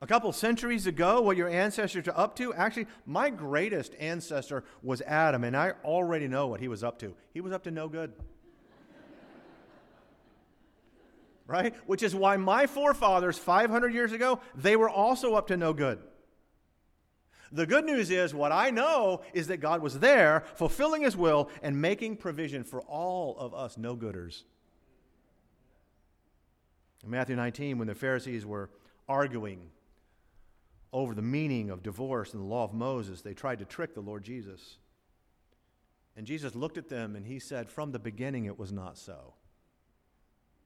a 0.01 0.07
couple 0.07 0.31
centuries 0.33 0.87
ago 0.87 1.21
what 1.21 1.37
your 1.37 1.49
ancestors 1.49 2.07
are 2.07 2.17
up 2.17 2.35
to? 2.37 2.53
Actually, 2.53 2.87
my 3.05 3.29
greatest 3.29 3.93
ancestor 3.99 4.63
was 4.81 5.01
Adam, 5.01 5.43
and 5.43 5.55
I 5.55 5.73
already 5.83 6.27
know 6.27 6.47
what 6.47 6.59
he 6.59 6.67
was 6.67 6.83
up 6.83 6.99
to. 6.99 7.15
He 7.33 7.41
was 7.41 7.53
up 7.53 7.63
to 7.63 7.71
no 7.71 7.87
good. 7.87 8.13
Right? 11.47 11.73
Which 11.85 12.03
is 12.03 12.13
why 12.13 12.37
my 12.37 12.67
forefathers 12.67 13.37
500 13.37 13.93
years 13.93 14.11
ago, 14.11 14.39
they 14.53 14.75
were 14.75 14.89
also 14.89 15.35
up 15.35 15.47
to 15.47 15.57
no 15.57 15.73
good. 15.73 15.99
The 17.51 17.65
good 17.65 17.85
news 17.85 18.11
is 18.11 18.33
what 18.33 18.51
I 18.51 18.71
know 18.71 19.21
is 19.33 19.47
that 19.47 19.57
God 19.57 19.81
was 19.81 19.99
there 19.99 20.43
fulfilling 20.55 21.03
his 21.03 21.15
will 21.15 21.49
and 21.61 21.81
making 21.81 22.17
provision 22.17 22.63
for 22.63 22.81
all 22.81 23.37
of 23.37 23.53
us 23.53 23.77
no 23.77 23.95
gooders. 23.95 24.43
In 27.03 27.11
Matthew 27.11 27.37
19, 27.37 27.77
when 27.77 27.87
the 27.87 27.95
Pharisees 27.95 28.45
were 28.45 28.69
arguing 29.07 29.69
over 30.91 31.15
the 31.15 31.21
meaning 31.21 31.69
of 31.69 31.83
divorce 31.83 32.33
and 32.33 32.41
the 32.41 32.47
law 32.47 32.65
of 32.65 32.73
Moses, 32.73 33.21
they 33.21 33.33
tried 33.33 33.59
to 33.59 33.65
trick 33.65 33.93
the 33.93 34.01
Lord 34.01 34.23
Jesus. 34.23 34.77
And 36.17 36.25
Jesus 36.25 36.55
looked 36.55 36.77
at 36.77 36.89
them 36.89 37.15
and 37.15 37.25
he 37.25 37.39
said, 37.39 37.69
From 37.69 37.91
the 37.91 37.99
beginning 37.99 38.45
it 38.45 38.59
was 38.59 38.73
not 38.73 38.97
so. 38.97 39.35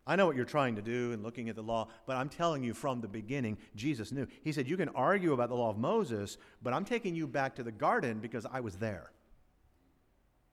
I 0.06 0.16
know 0.16 0.26
what 0.26 0.36
you're 0.36 0.46
trying 0.46 0.76
to 0.78 0.82
do 0.82 1.12
and 1.12 1.22
looking 1.22 1.48
at 1.48 1.56
the 1.56 1.62
law, 1.62 1.88
but 2.08 2.18
I'm 2.18 2.30
telling 2.30 2.64
you 2.64 2.74
from 2.74 3.02
the 3.02 3.08
beginning, 3.08 3.58
Jesus 3.76 4.12
knew. 4.12 4.26
He 4.44 4.52
said, 4.52 4.68
You 4.68 4.78
can 4.78 4.90
argue 4.90 5.34
about 5.34 5.50
the 5.50 5.56
law 5.56 5.70
of 5.70 5.78
Moses, 5.78 6.38
but 6.62 6.74
I'm 6.74 6.86
taking 6.86 7.16
you 7.16 7.28
back 7.28 7.56
to 7.56 7.64
the 7.64 7.72
garden 7.72 8.20
because 8.20 8.46
I 8.52 8.62
was 8.62 8.78
there. 8.78 9.12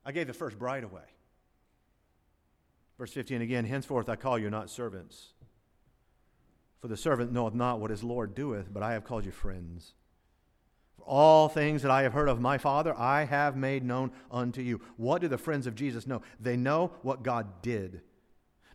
I 0.04 0.12
gave 0.12 0.26
the 0.26 0.34
first 0.34 0.58
bride 0.58 0.84
away. 0.84 1.02
Verse 2.98 3.12
15 3.12 3.40
again, 3.40 3.64
henceforth 3.64 4.08
I 4.08 4.16
call 4.16 4.38
you 4.38 4.50
not 4.50 4.68
servants. 4.68 5.32
For 6.80 6.88
the 6.88 6.96
servant 6.96 7.32
knoweth 7.32 7.54
not 7.54 7.80
what 7.80 7.90
his 7.90 8.04
Lord 8.04 8.34
doeth, 8.34 8.72
but 8.72 8.82
I 8.82 8.92
have 8.92 9.04
called 9.04 9.24
you 9.24 9.32
friends. 9.32 9.94
For 10.96 11.04
all 11.04 11.48
things 11.48 11.82
that 11.82 11.90
I 11.90 12.02
have 12.02 12.12
heard 12.12 12.28
of 12.28 12.40
my 12.40 12.58
Father, 12.58 12.96
I 12.96 13.24
have 13.24 13.56
made 13.56 13.82
known 13.82 14.12
unto 14.30 14.60
you. 14.60 14.80
What 14.96 15.22
do 15.22 15.28
the 15.28 15.38
friends 15.38 15.66
of 15.66 15.74
Jesus 15.74 16.06
know? 16.06 16.22
They 16.38 16.56
know 16.56 16.92
what 17.02 17.22
God 17.22 17.62
did 17.62 18.02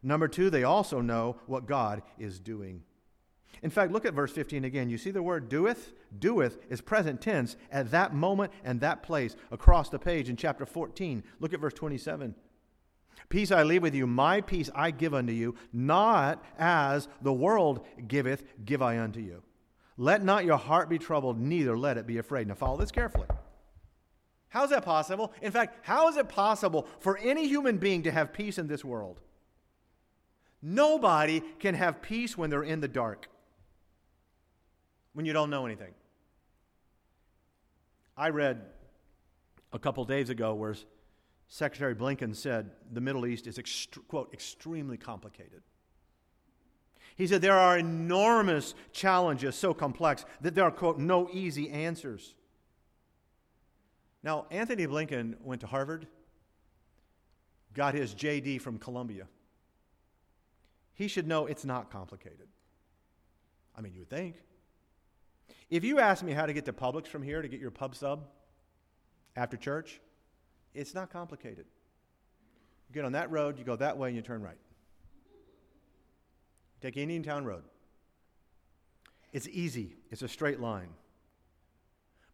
Number 0.04 0.28
two, 0.28 0.50
they 0.50 0.64
also 0.64 1.00
know 1.00 1.38
what 1.48 1.66
God 1.66 2.04
is 2.20 2.40
doing. 2.40 2.84
In 3.62 3.70
fact, 3.70 3.94
look 3.94 4.06
at 4.06 4.14
verse 4.14 4.32
15 4.34 4.66
again. 4.66 4.90
You 4.90 4.98
see 4.98 5.12
the 5.12 5.24
word 5.24 5.48
doeth? 5.48 5.94
Doeth 6.20 6.58
is 6.70 6.82
present 6.82 7.22
tense 7.22 7.56
at 7.72 7.92
that 7.92 8.14
moment 8.14 8.52
and 8.66 8.82
that 8.82 9.04
place 9.04 9.38
across 9.52 9.88
the 9.88 10.00
page 10.00 10.28
in 10.28 10.36
chapter 10.36 10.66
14. 10.66 11.24
Look 11.40 11.54
at 11.54 11.62
verse 11.62 11.74
27. 11.74 12.36
Peace 13.30 13.52
I 13.52 13.64
leave 13.64 13.82
with 13.82 13.96
you, 13.96 14.06
my 14.06 14.42
peace 14.42 14.70
I 14.76 14.92
give 14.92 15.14
unto 15.14 15.32
you, 15.32 15.56
not 15.72 16.44
as 16.60 17.08
the 17.22 17.32
world 17.32 17.86
giveth, 18.08 18.44
give 18.66 18.82
I 18.82 19.00
unto 19.00 19.22
you. 19.22 19.44
Let 19.96 20.24
not 20.24 20.44
your 20.44 20.58
heart 20.58 20.90
be 20.90 21.00
troubled, 21.00 21.40
neither 21.40 21.78
let 21.78 21.98
it 21.98 22.06
be 22.06 22.18
afraid. 22.18 22.48
Now 22.48 22.56
follow 22.56 22.78
this 22.78 22.92
carefully. 22.92 23.28
How 24.50 24.66
is 24.66 24.72
that 24.72 24.84
possible? 24.84 25.32
In 25.42 25.52
fact, 25.52 25.80
how 25.84 26.10
is 26.10 26.18
it 26.18 26.28
possible 26.30 26.88
for 27.00 27.18
any 27.18 27.48
human 27.48 27.78
being 27.78 28.04
to 28.04 28.12
have 28.12 28.34
peace 28.34 28.58
in 28.58 28.68
this 28.68 28.84
world? 28.84 29.20
Nobody 30.66 31.42
can 31.60 31.76
have 31.76 32.02
peace 32.02 32.38
when 32.38 32.50
they're 32.50 32.64
in 32.64 32.80
the 32.80 32.88
dark, 32.88 33.28
when 35.12 35.26
you 35.26 35.34
don't 35.34 35.50
know 35.50 35.66
anything. 35.66 35.94
I 38.16 38.30
read 38.30 38.62
a 39.74 39.80
couple 39.80 40.06
days 40.06 40.30
ago 40.30 40.54
where 40.54 40.74
Secretary 41.50 41.94
Blinken 41.94 42.34
said 42.34 42.72
the 42.94 43.02
Middle 43.02 43.26
East 43.26 43.46
is, 43.46 43.58
ext- 43.58 44.08
quote, 44.08 44.34
extremely 44.34 44.96
complicated. 44.96 45.64
He 47.18 47.28
said 47.28 47.42
there 47.42 47.60
are 47.60 47.78
enormous 47.78 48.74
challenges 48.94 49.56
so 49.56 49.74
complex 49.74 50.24
that 50.40 50.56
there 50.56 50.64
are, 50.64 50.72
quote, 50.72 50.98
no 50.98 51.30
easy 51.34 51.70
answers. 51.70 52.36
Now, 54.24 54.46
Antony 54.50 54.88
Blinken 54.88 55.42
went 55.42 55.60
to 55.60 55.68
Harvard, 55.68 56.08
got 57.74 57.96
his 57.96 58.16
JD 58.16 58.62
from 58.62 58.78
Columbia 58.78 59.28
he 60.94 61.08
should 61.08 61.28
know 61.28 61.46
it's 61.46 61.66
not 61.66 61.92
complicated. 61.92 62.48
I 63.76 63.82
mean, 63.82 63.94
you 63.94 64.00
would 64.00 64.10
think. 64.10 64.36
If 65.70 65.84
you 65.84 66.00
ask 66.00 66.24
me 66.24 66.34
how 66.34 66.46
to 66.46 66.54
get 66.54 66.66
to 66.66 66.74
Publix 66.74 67.08
from 67.08 67.24
here 67.24 67.42
to 67.42 67.48
get 67.48 67.60
your 67.60 67.72
pub 67.72 67.96
sub 67.96 68.28
after 69.36 69.58
church, 69.58 70.00
it's 70.74 70.94
not 70.94 71.12
complicated. 71.12 71.66
You 72.90 72.94
get 72.94 73.06
on 73.06 73.14
that 73.14 73.32
road, 73.32 73.58
you 73.58 73.66
go 73.66 73.76
that 73.76 73.98
way, 73.98 74.10
and 74.10 74.16
you 74.16 74.22
turn 74.22 74.42
right. 74.42 74.58
Take 76.82 76.98
Indiantown 76.98 77.46
Road. 77.46 77.64
It's 79.32 79.48
easy, 79.48 79.96
it's 80.12 80.22
a 80.22 80.28
straight 80.28 80.60
line. 80.60 80.90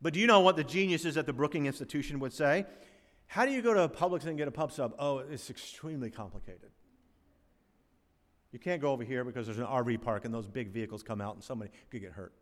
But 0.02 0.14
do 0.14 0.20
you 0.20 0.28
know 0.28 0.40
what 0.42 0.56
the 0.56 0.64
geniuses 0.64 1.18
at 1.18 1.26
the 1.26 1.34
Brookings 1.34 1.68
Institution 1.68 2.20
would 2.20 2.34
say? 2.34 2.66
How 3.28 3.46
do 3.46 3.52
you 3.52 3.62
go 3.62 3.74
to 3.74 3.88
Publix 3.88 4.26
and 4.26 4.38
get 4.38 4.48
a 4.48 4.52
pub 4.52 4.72
sub? 4.72 4.96
Oh, 4.98 5.20
it's 5.20 5.50
extremely 5.50 6.10
complicated. 6.10 6.72
You 8.52 8.60
can't 8.60 8.82
go 8.82 8.92
over 8.92 9.04
here 9.04 9.24
because 9.24 9.46
there's 9.46 9.60
an 9.60 9.66
RV 9.66 10.02
park 10.02 10.26
and 10.26 10.34
those 10.34 10.48
big 10.48 10.70
vehicles 10.70 11.04
come 11.04 11.22
out 11.22 11.36
and 11.36 11.44
somebody 11.44 11.72
could 11.92 12.02
get 12.02 12.12
hurt. 12.12 12.34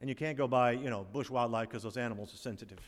And 0.00 0.08
you 0.08 0.14
can't 0.14 0.36
go 0.36 0.46
by, 0.46 0.72
you 0.72 0.90
know, 0.90 1.06
Busch 1.12 1.30
Wildlife 1.30 1.68
because 1.68 1.82
those 1.82 1.96
animals 1.96 2.32
are 2.34 2.36
sensitive. 2.36 2.78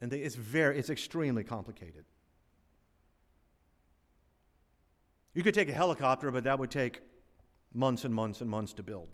And 0.00 0.10
they, 0.10 0.18
it's 0.18 0.34
very, 0.34 0.78
it's 0.78 0.90
extremely 0.90 1.42
complicated. 1.42 2.04
You 5.34 5.42
could 5.42 5.54
take 5.54 5.68
a 5.68 5.72
helicopter, 5.72 6.30
but 6.30 6.44
that 6.44 6.58
would 6.58 6.70
take 6.70 7.00
months 7.74 8.04
and 8.04 8.14
months 8.14 8.40
and 8.40 8.48
months 8.48 8.72
to 8.74 8.82
build. 8.82 9.08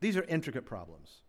These 0.00 0.16
are 0.16 0.24
intricate 0.24 0.64
problems. 0.64 1.22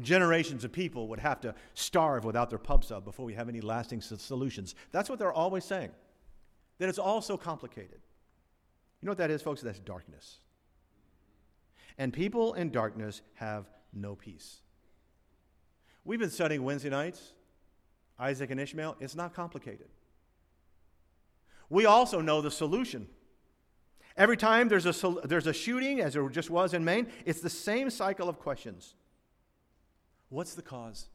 Generations 0.00 0.64
of 0.64 0.72
people 0.72 1.08
would 1.08 1.20
have 1.20 1.40
to 1.42 1.54
starve 1.74 2.24
without 2.24 2.50
their 2.50 2.58
pub 2.58 2.84
sub 2.84 3.04
before 3.04 3.24
we 3.24 3.34
have 3.34 3.48
any 3.48 3.60
lasting 3.60 4.00
solutions. 4.00 4.74
That's 4.90 5.08
what 5.08 5.18
they're 5.18 5.32
always 5.32 5.64
saying 5.64 5.90
that 6.82 6.88
it's 6.88 6.98
all 6.98 7.22
so 7.22 7.36
complicated. 7.36 8.00
You 9.00 9.06
know 9.06 9.12
what 9.12 9.18
that 9.18 9.30
is, 9.30 9.40
folks? 9.40 9.60
That's 9.60 9.78
darkness. 9.78 10.38
And 11.96 12.12
people 12.12 12.54
in 12.54 12.70
darkness 12.70 13.22
have 13.34 13.66
no 13.92 14.16
peace. 14.16 14.58
We've 16.04 16.18
been 16.18 16.30
studying 16.30 16.64
Wednesday 16.64 16.90
nights, 16.90 17.34
Isaac 18.18 18.50
and 18.50 18.58
Ishmael. 18.58 18.96
It's 18.98 19.14
not 19.14 19.32
complicated. 19.32 19.86
We 21.70 21.86
also 21.86 22.20
know 22.20 22.40
the 22.40 22.50
solution. 22.50 23.06
Every 24.16 24.36
time 24.36 24.68
there's 24.68 24.86
a, 24.86 25.10
there's 25.22 25.46
a 25.46 25.52
shooting, 25.52 26.00
as 26.00 26.14
there 26.14 26.28
just 26.30 26.50
was 26.50 26.74
in 26.74 26.84
Maine, 26.84 27.06
it's 27.24 27.40
the 27.40 27.48
same 27.48 27.90
cycle 27.90 28.28
of 28.28 28.40
questions. 28.40 28.94
What's 30.30 30.54
the 30.54 30.62
cause? 30.62 31.06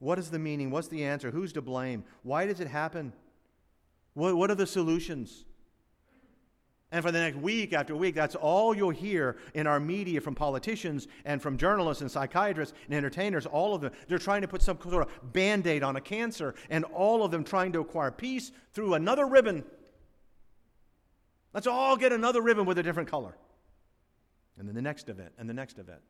What 0.00 0.18
is 0.18 0.30
the 0.30 0.38
meaning? 0.38 0.70
What's 0.70 0.88
the 0.88 1.02
answer? 1.04 1.30
Who's 1.30 1.54
to 1.54 1.62
blame? 1.62 2.04
Why 2.24 2.44
does 2.44 2.60
it 2.60 2.68
happen? 2.68 3.14
What, 4.14 4.36
what 4.36 4.50
are 4.50 4.54
the 4.54 4.66
solutions? 4.66 5.44
And 6.92 7.04
for 7.04 7.12
the 7.12 7.20
next 7.20 7.36
week 7.36 7.72
after 7.72 7.94
week, 7.94 8.16
that's 8.16 8.34
all 8.34 8.76
you'll 8.76 8.90
hear 8.90 9.36
in 9.54 9.68
our 9.68 9.78
media 9.78 10.20
from 10.20 10.34
politicians 10.34 11.06
and 11.24 11.40
from 11.40 11.56
journalists 11.56 12.00
and 12.00 12.10
psychiatrists 12.10 12.74
and 12.86 12.94
entertainers. 12.94 13.46
All 13.46 13.74
of 13.74 13.80
them. 13.80 13.92
They're 14.08 14.18
trying 14.18 14.42
to 14.42 14.48
put 14.48 14.60
some 14.60 14.76
sort 14.82 15.06
of 15.06 15.32
band 15.32 15.68
aid 15.68 15.84
on 15.84 15.94
a 15.94 16.00
cancer, 16.00 16.54
and 16.68 16.84
all 16.86 17.22
of 17.24 17.30
them 17.30 17.44
trying 17.44 17.72
to 17.72 17.80
acquire 17.80 18.10
peace 18.10 18.50
through 18.72 18.94
another 18.94 19.26
ribbon. 19.26 19.64
Let's 21.52 21.68
all 21.68 21.96
get 21.96 22.12
another 22.12 22.40
ribbon 22.42 22.66
with 22.66 22.78
a 22.78 22.82
different 22.82 23.08
color. 23.08 23.36
And 24.58 24.66
then 24.66 24.74
the 24.74 24.82
next 24.82 25.08
event, 25.08 25.32
and 25.38 25.48
the 25.48 25.54
next 25.54 25.78
event. 25.78 26.00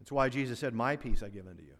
That's 0.00 0.10
why 0.10 0.28
Jesus 0.28 0.58
said, 0.58 0.74
My 0.74 0.96
peace 0.96 1.22
I 1.22 1.28
give 1.28 1.46
unto 1.46 1.62
you. 1.62 1.74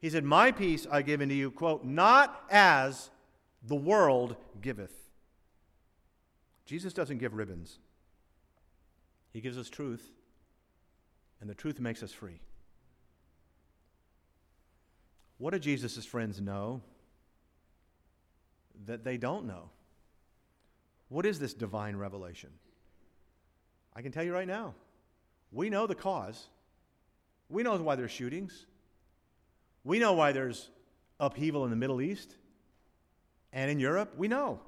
He 0.00 0.10
said, 0.10 0.24
My 0.24 0.52
peace 0.52 0.86
I 0.90 1.02
give 1.02 1.20
unto 1.20 1.34
you, 1.34 1.50
quote, 1.50 1.84
not 1.84 2.44
as 2.50 3.10
the 3.62 3.76
world 3.76 4.36
giveth. 4.60 4.94
Jesus 6.66 6.92
doesn't 6.92 7.18
give 7.18 7.34
ribbons, 7.34 7.78
He 9.32 9.40
gives 9.40 9.58
us 9.58 9.68
truth, 9.68 10.12
and 11.40 11.48
the 11.48 11.54
truth 11.54 11.80
makes 11.80 12.02
us 12.02 12.12
free. 12.12 12.40
What 15.38 15.52
do 15.52 15.58
Jesus' 15.58 16.04
friends 16.04 16.40
know 16.40 16.82
that 18.86 19.04
they 19.04 19.16
don't 19.16 19.46
know? 19.46 19.70
What 21.08 21.24
is 21.24 21.38
this 21.38 21.54
divine 21.54 21.96
revelation? 21.96 22.50
I 23.94 24.02
can 24.02 24.12
tell 24.12 24.24
you 24.24 24.34
right 24.34 24.46
now. 24.46 24.74
We 25.50 25.70
know 25.70 25.86
the 25.86 25.94
cause. 25.94 26.48
We 27.48 27.62
know 27.62 27.76
why 27.78 27.96
there's 27.96 28.10
shootings. 28.10 28.66
We 29.84 29.98
know 29.98 30.12
why 30.12 30.32
there's 30.32 30.70
upheaval 31.20 31.64
in 31.64 31.70
the 31.70 31.76
Middle 31.76 32.00
East 32.00 32.34
and 33.52 33.70
in 33.70 33.80
Europe. 33.80 34.14
We 34.16 34.28
know. 34.28 34.60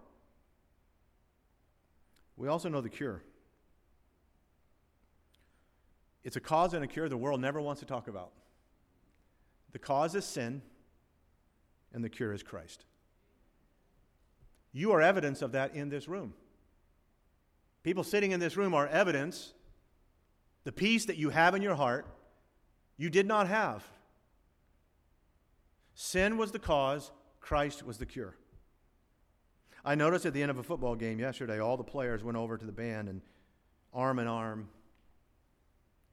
We 2.36 2.48
also 2.48 2.68
know 2.68 2.80
the 2.80 2.88
cure. 2.88 3.22
It's 6.24 6.36
a 6.36 6.40
cause 6.40 6.74
and 6.74 6.84
a 6.84 6.86
cure 6.86 7.08
the 7.08 7.16
world 7.16 7.40
never 7.40 7.60
wants 7.60 7.80
to 7.80 7.86
talk 7.86 8.08
about. 8.08 8.32
The 9.72 9.78
cause 9.78 10.14
is 10.14 10.24
sin, 10.24 10.62
and 11.92 12.04
the 12.04 12.08
cure 12.08 12.32
is 12.32 12.42
Christ. 12.42 12.84
You 14.72 14.92
are 14.92 15.00
evidence 15.00 15.42
of 15.42 15.52
that 15.52 15.74
in 15.74 15.88
this 15.88 16.08
room. 16.08 16.34
People 17.82 18.04
sitting 18.04 18.32
in 18.32 18.40
this 18.40 18.56
room 18.56 18.74
are 18.74 18.86
evidence. 18.86 19.52
The 20.64 20.72
peace 20.72 21.06
that 21.06 21.16
you 21.16 21.30
have 21.30 21.54
in 21.54 21.62
your 21.62 21.74
heart, 21.74 22.06
you 22.96 23.10
did 23.10 23.26
not 23.26 23.48
have. 23.48 23.84
Sin 26.02 26.38
was 26.38 26.50
the 26.50 26.58
cause, 26.58 27.12
Christ 27.40 27.84
was 27.84 27.98
the 27.98 28.06
cure. 28.06 28.34
I 29.84 29.94
noticed 29.94 30.24
at 30.24 30.32
the 30.32 30.40
end 30.40 30.50
of 30.50 30.56
a 30.56 30.62
football 30.62 30.96
game 30.96 31.20
yesterday, 31.20 31.60
all 31.60 31.76
the 31.76 31.84
players 31.84 32.24
went 32.24 32.38
over 32.38 32.56
to 32.56 32.64
the 32.64 32.72
band 32.72 33.10
and 33.10 33.20
arm 33.92 34.18
in 34.18 34.26
arm, 34.26 34.70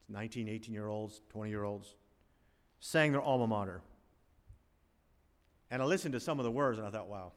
19, 0.10 0.50
18 0.50 0.74
year 0.74 0.90
olds, 0.90 1.22
20 1.30 1.50
year 1.50 1.64
olds, 1.64 1.96
sang 2.82 3.14
their 3.14 3.22
alma 3.22 3.48
mater. 3.48 3.80
And 5.72 5.82
I 5.82 5.86
listened 5.86 6.12
to 6.16 6.20
some 6.20 6.38
of 6.38 6.44
the 6.44 6.52
words 6.52 6.80
and 6.80 6.86
I 6.86 6.92
thought, 6.92 7.08
wow. 7.08 7.32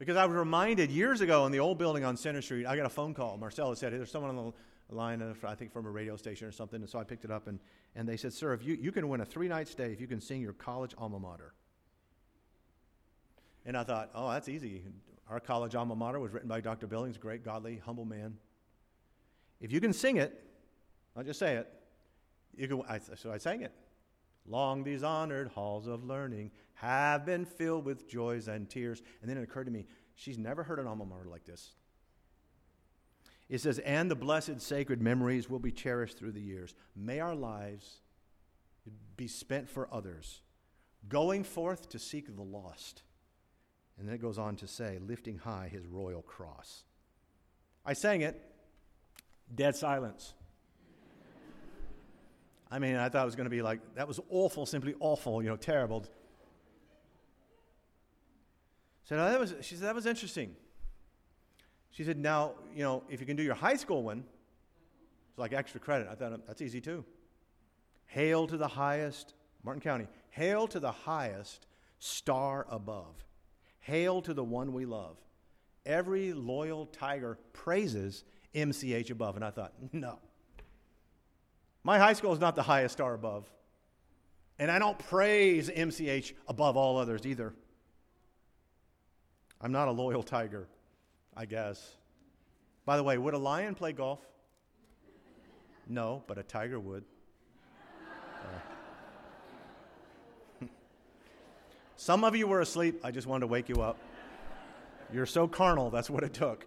Because 0.00 0.16
I 0.16 0.26
was 0.26 0.36
reminded 0.36 0.90
years 0.90 1.20
ago 1.20 1.46
in 1.46 1.52
the 1.52 1.60
old 1.60 1.78
building 1.78 2.02
on 2.02 2.16
Center 2.16 2.42
Street, 2.42 2.66
I 2.66 2.74
got 2.74 2.86
a 2.86 2.90
phone 2.90 3.14
call. 3.14 3.36
Marcella 3.36 3.76
said, 3.76 3.92
there's 3.92 4.10
someone 4.10 4.36
on 4.36 4.46
the 4.46 4.52
line, 4.94 5.20
of, 5.20 5.44
I 5.44 5.54
think 5.54 5.72
from 5.72 5.86
a 5.86 5.90
radio 5.90 6.16
station 6.16 6.46
or 6.46 6.52
something. 6.52 6.80
And 6.80 6.88
so 6.88 6.98
I 6.98 7.04
picked 7.04 7.24
it 7.24 7.30
up 7.30 7.48
and, 7.48 7.58
and 7.94 8.08
they 8.08 8.16
said, 8.16 8.32
sir, 8.32 8.52
if 8.52 8.64
you, 8.64 8.74
you 8.80 8.92
can 8.92 9.08
win 9.08 9.20
a 9.20 9.24
three 9.24 9.48
night 9.48 9.68
stay 9.68 9.92
if 9.92 10.00
you 10.00 10.06
can 10.06 10.20
sing 10.20 10.40
your 10.40 10.52
college 10.52 10.94
alma 10.96 11.18
mater. 11.18 11.54
And 13.64 13.76
I 13.76 13.82
thought, 13.82 14.10
oh, 14.14 14.30
that's 14.30 14.48
easy. 14.48 14.84
Our 15.28 15.40
college 15.40 15.74
alma 15.74 15.96
mater 15.96 16.20
was 16.20 16.32
written 16.32 16.48
by 16.48 16.60
Dr. 16.60 16.86
Billings, 16.86 17.18
great, 17.18 17.44
godly, 17.44 17.80
humble 17.84 18.04
man. 18.04 18.36
If 19.60 19.72
you 19.72 19.80
can 19.80 19.92
sing 19.92 20.18
it, 20.18 20.44
I'll 21.16 21.24
just 21.24 21.40
say 21.40 21.56
it. 21.56 21.72
You 22.56 22.68
can, 22.68 22.82
I, 22.88 23.00
so 23.16 23.32
I 23.32 23.38
sang 23.38 23.62
it. 23.62 23.72
Long 24.46 24.84
these 24.84 25.02
honored 25.02 25.48
halls 25.48 25.88
of 25.88 26.04
learning 26.04 26.52
have 26.74 27.26
been 27.26 27.44
filled 27.44 27.84
with 27.84 28.08
joys 28.08 28.46
and 28.46 28.70
tears. 28.70 29.02
And 29.20 29.28
then 29.28 29.36
it 29.36 29.42
occurred 29.42 29.64
to 29.64 29.72
me, 29.72 29.86
she's 30.14 30.38
never 30.38 30.62
heard 30.62 30.78
an 30.78 30.86
alma 30.86 31.04
mater 31.04 31.28
like 31.28 31.44
this. 31.44 31.72
It 33.48 33.60
says, 33.60 33.78
and 33.78 34.10
the 34.10 34.16
blessed 34.16 34.60
sacred 34.60 35.00
memories 35.00 35.48
will 35.48 35.60
be 35.60 35.70
cherished 35.70 36.18
through 36.18 36.32
the 36.32 36.40
years. 36.40 36.74
May 36.96 37.20
our 37.20 37.34
lives 37.34 38.00
be 39.16 39.28
spent 39.28 39.68
for 39.68 39.88
others, 39.92 40.42
going 41.08 41.44
forth 41.44 41.88
to 41.90 41.98
seek 41.98 42.34
the 42.34 42.42
lost 42.42 43.02
and 43.98 44.06
then 44.06 44.14
it 44.14 44.20
goes 44.20 44.38
on 44.38 44.56
to 44.56 44.66
say, 44.66 44.98
lifting 44.98 45.38
high 45.38 45.68
his 45.72 45.86
royal 45.86 46.22
cross. 46.22 46.84
I 47.84 47.94
sang 47.94 48.20
it, 48.20 48.40
dead 49.54 49.74
silence. 49.74 50.34
I 52.70 52.78
mean, 52.78 52.96
I 52.96 53.08
thought 53.08 53.22
it 53.22 53.26
was 53.26 53.36
going 53.36 53.46
to 53.46 53.50
be 53.50 53.62
like, 53.62 53.80
that 53.94 54.06
was 54.06 54.20
awful, 54.28 54.66
simply 54.66 54.94
awful, 55.00 55.42
you 55.42 55.48
know, 55.48 55.56
terrible. 55.56 56.04
Oh, 59.10 59.16
that 59.16 59.38
was, 59.38 59.54
she 59.62 59.76
said, 59.76 59.84
that 59.84 59.94
was 59.94 60.04
interesting. 60.04 60.56
She 61.96 62.04
said, 62.04 62.18
now, 62.18 62.52
you 62.74 62.82
know, 62.82 63.04
if 63.08 63.20
you 63.20 63.26
can 63.26 63.36
do 63.36 63.42
your 63.42 63.54
high 63.54 63.76
school 63.76 64.02
one, 64.02 64.22
it's 65.30 65.38
like 65.38 65.54
extra 65.54 65.80
credit. 65.80 66.08
I 66.10 66.14
thought, 66.14 66.46
that's 66.46 66.60
easy 66.60 66.78
too. 66.78 67.06
Hail 68.04 68.46
to 68.48 68.58
the 68.58 68.68
highest, 68.68 69.32
Martin 69.64 69.80
County, 69.80 70.06
hail 70.28 70.68
to 70.68 70.78
the 70.78 70.92
highest 70.92 71.66
star 71.98 72.66
above. 72.68 73.24
Hail 73.78 74.20
to 74.20 74.34
the 74.34 74.44
one 74.44 74.74
we 74.74 74.84
love. 74.84 75.16
Every 75.86 76.34
loyal 76.34 76.84
tiger 76.84 77.38
praises 77.54 78.24
MCH 78.54 79.10
above. 79.10 79.36
And 79.36 79.44
I 79.44 79.50
thought, 79.50 79.72
no. 79.94 80.18
My 81.82 81.98
high 81.98 82.12
school 82.12 82.34
is 82.34 82.40
not 82.40 82.56
the 82.56 82.62
highest 82.62 82.92
star 82.92 83.14
above. 83.14 83.50
And 84.58 84.70
I 84.70 84.78
don't 84.78 84.98
praise 84.98 85.70
MCH 85.70 86.34
above 86.46 86.76
all 86.76 86.98
others 86.98 87.24
either. 87.24 87.54
I'm 89.62 89.72
not 89.72 89.88
a 89.88 89.92
loyal 89.92 90.22
tiger, 90.22 90.68
I 91.36 91.44
guess. 91.44 91.96
By 92.84 92.96
the 92.96 93.02
way, 93.02 93.18
would 93.18 93.34
a 93.34 93.38
lion 93.38 93.74
play 93.74 93.92
golf? 93.92 94.20
No, 95.88 96.22
but 96.26 96.38
a 96.38 96.42
tiger 96.42 96.80
would. 96.80 97.04
Uh, 100.62 100.66
Some 101.96 102.24
of 102.24 102.34
you 102.34 102.46
were 102.46 102.60
asleep. 102.60 103.00
I 103.04 103.10
just 103.10 103.26
wanted 103.26 103.42
to 103.42 103.46
wake 103.48 103.68
you 103.68 103.82
up. 103.82 103.98
You're 105.12 105.26
so 105.26 105.46
carnal, 105.46 105.90
that's 105.90 106.10
what 106.10 106.24
it 106.24 106.34
took. 106.34 106.66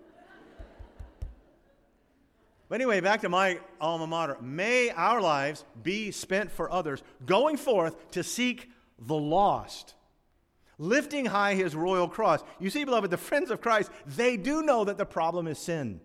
But 2.70 2.76
anyway, 2.76 3.02
back 3.02 3.22
to 3.22 3.30
my 3.30 3.60
alma 3.82 4.06
mater. 4.06 4.38
May 4.42 4.92
our 4.92 5.20
lives 5.20 5.66
be 5.82 6.12
spent 6.12 6.52
for 6.52 6.72
others, 6.72 7.02
going 7.26 7.58
forth 7.58 8.12
to 8.12 8.24
seek 8.24 8.70
the 9.00 9.16
lost, 9.16 9.96
lifting 10.80 11.26
high 11.26 11.54
his 11.54 11.76
royal 11.76 12.08
cross. 12.08 12.42
You 12.58 12.72
see, 12.72 12.84
beloved, 12.84 13.12
the 13.12 13.18
friends 13.18 13.52
of 13.52 13.62
Christ, 13.62 13.92
they 14.08 14.38
do 14.38 14.63
know 14.63 14.86
that 14.86 14.98
the 14.98 15.06
problem 15.06 15.46
is 15.46 15.60
sin. 15.60 16.02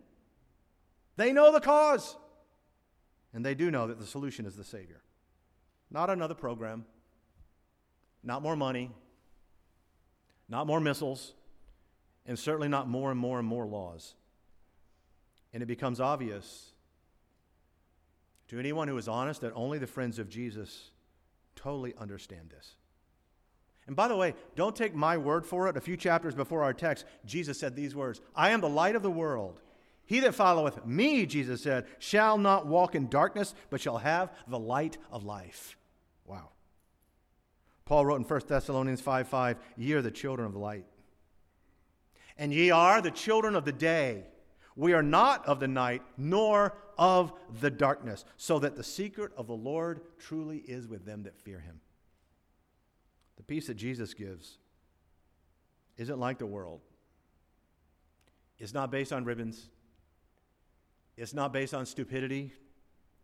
They 1.16 1.32
know 1.32 1.52
the 1.52 1.60
cause. 1.60 2.16
And 3.32 3.44
they 3.44 3.54
do 3.54 3.70
know 3.70 3.86
that 3.86 3.98
the 3.98 4.06
solution 4.06 4.44
is 4.44 4.56
the 4.56 4.64
Savior. 4.64 5.00
Not 5.90 6.10
another 6.10 6.34
program, 6.34 6.84
not 8.22 8.42
more 8.42 8.56
money, 8.56 8.90
not 10.48 10.66
more 10.66 10.80
missiles, 10.80 11.34
and 12.26 12.38
certainly 12.38 12.68
not 12.68 12.88
more 12.88 13.10
and 13.10 13.18
more 13.18 13.38
and 13.38 13.46
more 13.46 13.66
laws. 13.66 14.14
And 15.52 15.62
it 15.62 15.66
becomes 15.66 16.00
obvious 16.00 16.72
to 18.48 18.58
anyone 18.58 18.88
who 18.88 18.96
is 18.98 19.08
honest 19.08 19.40
that 19.40 19.52
only 19.54 19.78
the 19.78 19.86
friends 19.86 20.18
of 20.18 20.28
Jesus 20.28 20.90
totally 21.54 21.94
understand 21.98 22.50
this. 22.50 22.74
And 23.86 23.94
by 23.94 24.08
the 24.08 24.16
way, 24.16 24.34
don't 24.56 24.74
take 24.74 24.94
my 24.94 25.18
word 25.18 25.44
for 25.44 25.68
it. 25.68 25.76
A 25.76 25.80
few 25.80 25.96
chapters 25.96 26.34
before 26.34 26.62
our 26.62 26.72
text, 26.72 27.04
Jesus 27.26 27.58
said 27.58 27.76
these 27.76 27.94
words 27.94 28.20
I 28.34 28.50
am 28.50 28.60
the 28.60 28.68
light 28.68 28.96
of 28.96 29.02
the 29.02 29.10
world. 29.10 29.60
He 30.06 30.20
that 30.20 30.34
followeth 30.34 30.84
me, 30.84 31.24
Jesus 31.24 31.62
said, 31.62 31.86
shall 31.98 32.36
not 32.36 32.66
walk 32.66 32.94
in 32.94 33.08
darkness, 33.08 33.54
but 33.70 33.80
shall 33.80 33.98
have 33.98 34.30
the 34.46 34.58
light 34.58 34.98
of 35.10 35.24
life. 35.24 35.78
Wow. 36.26 36.50
Paul 37.86 38.06
wrote 38.06 38.16
in 38.16 38.24
1 38.24 38.40
Thessalonians 38.46 39.00
5 39.00 39.28
5, 39.28 39.56
Ye 39.76 39.92
are 39.92 40.02
the 40.02 40.10
children 40.10 40.46
of 40.46 40.56
light. 40.56 40.84
And 42.36 42.52
ye 42.52 42.70
are 42.70 43.00
the 43.00 43.10
children 43.10 43.54
of 43.54 43.64
the 43.64 43.72
day. 43.72 44.24
We 44.76 44.92
are 44.92 45.02
not 45.02 45.46
of 45.46 45.60
the 45.60 45.68
night, 45.68 46.02
nor 46.16 46.76
of 46.98 47.32
the 47.60 47.70
darkness, 47.70 48.24
so 48.36 48.58
that 48.58 48.76
the 48.76 48.82
secret 48.82 49.32
of 49.36 49.46
the 49.46 49.54
Lord 49.54 50.00
truly 50.18 50.58
is 50.58 50.88
with 50.88 51.04
them 51.04 51.22
that 51.22 51.38
fear 51.38 51.60
him. 51.60 51.80
The 53.36 53.42
peace 53.42 53.66
that 53.66 53.74
Jesus 53.74 54.14
gives 54.14 54.58
isn't 55.96 56.18
like 56.18 56.38
the 56.38 56.46
world. 56.46 56.80
It's 58.58 58.74
not 58.74 58.90
based 58.90 59.12
on 59.12 59.24
ribbons. 59.24 59.68
It's 61.16 61.34
not 61.34 61.52
based 61.52 61.74
on 61.74 61.86
stupidity 61.86 62.52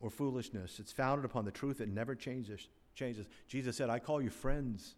or 0.00 0.10
foolishness. 0.10 0.78
It's 0.78 0.92
founded 0.92 1.24
upon 1.24 1.44
the 1.44 1.50
truth 1.50 1.78
that 1.78 1.88
never 1.88 2.14
changes 2.14 2.68
changes. 2.94 3.26
Jesus 3.48 3.76
said, 3.76 3.90
I 3.90 3.98
call 3.98 4.20
you 4.20 4.30
friends. 4.30 4.94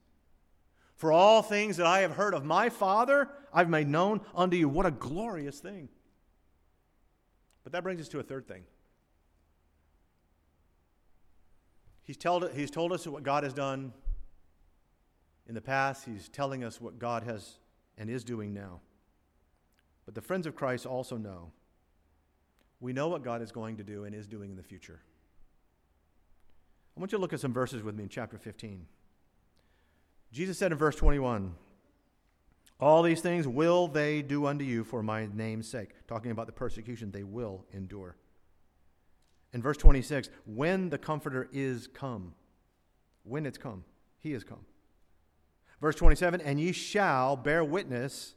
For 0.96 1.12
all 1.12 1.42
things 1.42 1.76
that 1.76 1.86
I 1.86 2.00
have 2.00 2.12
heard 2.12 2.34
of 2.34 2.44
my 2.44 2.68
Father, 2.68 3.28
I've 3.52 3.68
made 3.68 3.88
known 3.88 4.20
unto 4.34 4.56
you. 4.56 4.68
What 4.68 4.86
a 4.86 4.90
glorious 4.90 5.60
thing. 5.60 5.88
But 7.64 7.72
that 7.72 7.82
brings 7.82 8.00
us 8.00 8.08
to 8.08 8.18
a 8.18 8.22
third 8.22 8.46
thing. 8.46 8.64
He's 12.02 12.16
told, 12.16 12.50
he's 12.52 12.70
told 12.70 12.92
us 12.92 13.06
what 13.06 13.22
God 13.22 13.44
has 13.44 13.54
done 13.54 13.92
in 15.52 15.54
the 15.54 15.60
past. 15.60 16.06
He's 16.06 16.30
telling 16.30 16.64
us 16.64 16.80
what 16.80 16.98
God 16.98 17.24
has 17.24 17.58
and 17.98 18.08
is 18.08 18.24
doing 18.24 18.54
now. 18.54 18.80
But 20.06 20.14
the 20.14 20.22
friends 20.22 20.46
of 20.46 20.56
Christ 20.56 20.86
also 20.86 21.18
know. 21.18 21.52
We 22.80 22.94
know 22.94 23.08
what 23.08 23.22
God 23.22 23.42
is 23.42 23.52
going 23.52 23.76
to 23.76 23.84
do 23.84 24.04
and 24.04 24.14
is 24.14 24.26
doing 24.26 24.48
in 24.48 24.56
the 24.56 24.62
future. 24.62 25.02
I 26.96 27.00
want 27.00 27.12
you 27.12 27.18
to 27.18 27.20
look 27.20 27.34
at 27.34 27.40
some 27.40 27.52
verses 27.52 27.82
with 27.82 27.94
me 27.94 28.04
in 28.04 28.08
chapter 28.08 28.38
15. 28.38 28.86
Jesus 30.32 30.56
said 30.56 30.72
in 30.72 30.78
verse 30.78 30.96
21, 30.96 31.54
All 32.80 33.02
these 33.02 33.20
things 33.20 33.46
will 33.46 33.88
they 33.88 34.22
do 34.22 34.46
unto 34.46 34.64
you 34.64 34.84
for 34.84 35.02
my 35.02 35.28
name's 35.34 35.68
sake. 35.68 35.90
Talking 36.08 36.30
about 36.30 36.46
the 36.46 36.52
persecution 36.52 37.10
they 37.10 37.24
will 37.24 37.66
endure. 37.74 38.16
In 39.52 39.60
verse 39.60 39.76
26, 39.76 40.30
when 40.46 40.88
the 40.88 40.96
Comforter 40.96 41.50
is 41.52 41.88
come, 41.88 42.32
when 43.22 43.44
it's 43.44 43.58
come, 43.58 43.84
he 44.18 44.32
is 44.32 44.44
come. 44.44 44.64
Verse 45.82 45.96
27, 45.96 46.40
and 46.40 46.60
ye 46.60 46.70
shall 46.70 47.34
bear 47.34 47.64
witness 47.64 48.36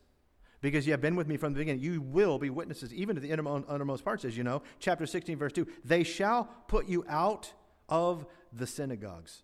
because 0.61 0.87
ye 0.87 0.91
have 0.91 0.99
been 0.99 1.15
with 1.15 1.27
me 1.27 1.37
from 1.37 1.53
the 1.53 1.59
beginning. 1.59 1.79
You 1.79 2.01
will 2.01 2.39
be 2.39 2.49
witnesses, 2.49 2.91
even 2.91 3.13
to 3.15 3.21
the 3.21 3.29
innermost 3.29 4.03
parts, 4.03 4.25
as 4.25 4.35
you 4.35 4.43
know. 4.43 4.63
Chapter 4.79 5.05
16, 5.05 5.37
verse 5.37 5.53
2 5.53 5.67
They 5.85 6.03
shall 6.03 6.45
put 6.67 6.87
you 6.87 7.05
out 7.07 7.53
of 7.87 8.25
the 8.51 8.65
synagogues. 8.65 9.43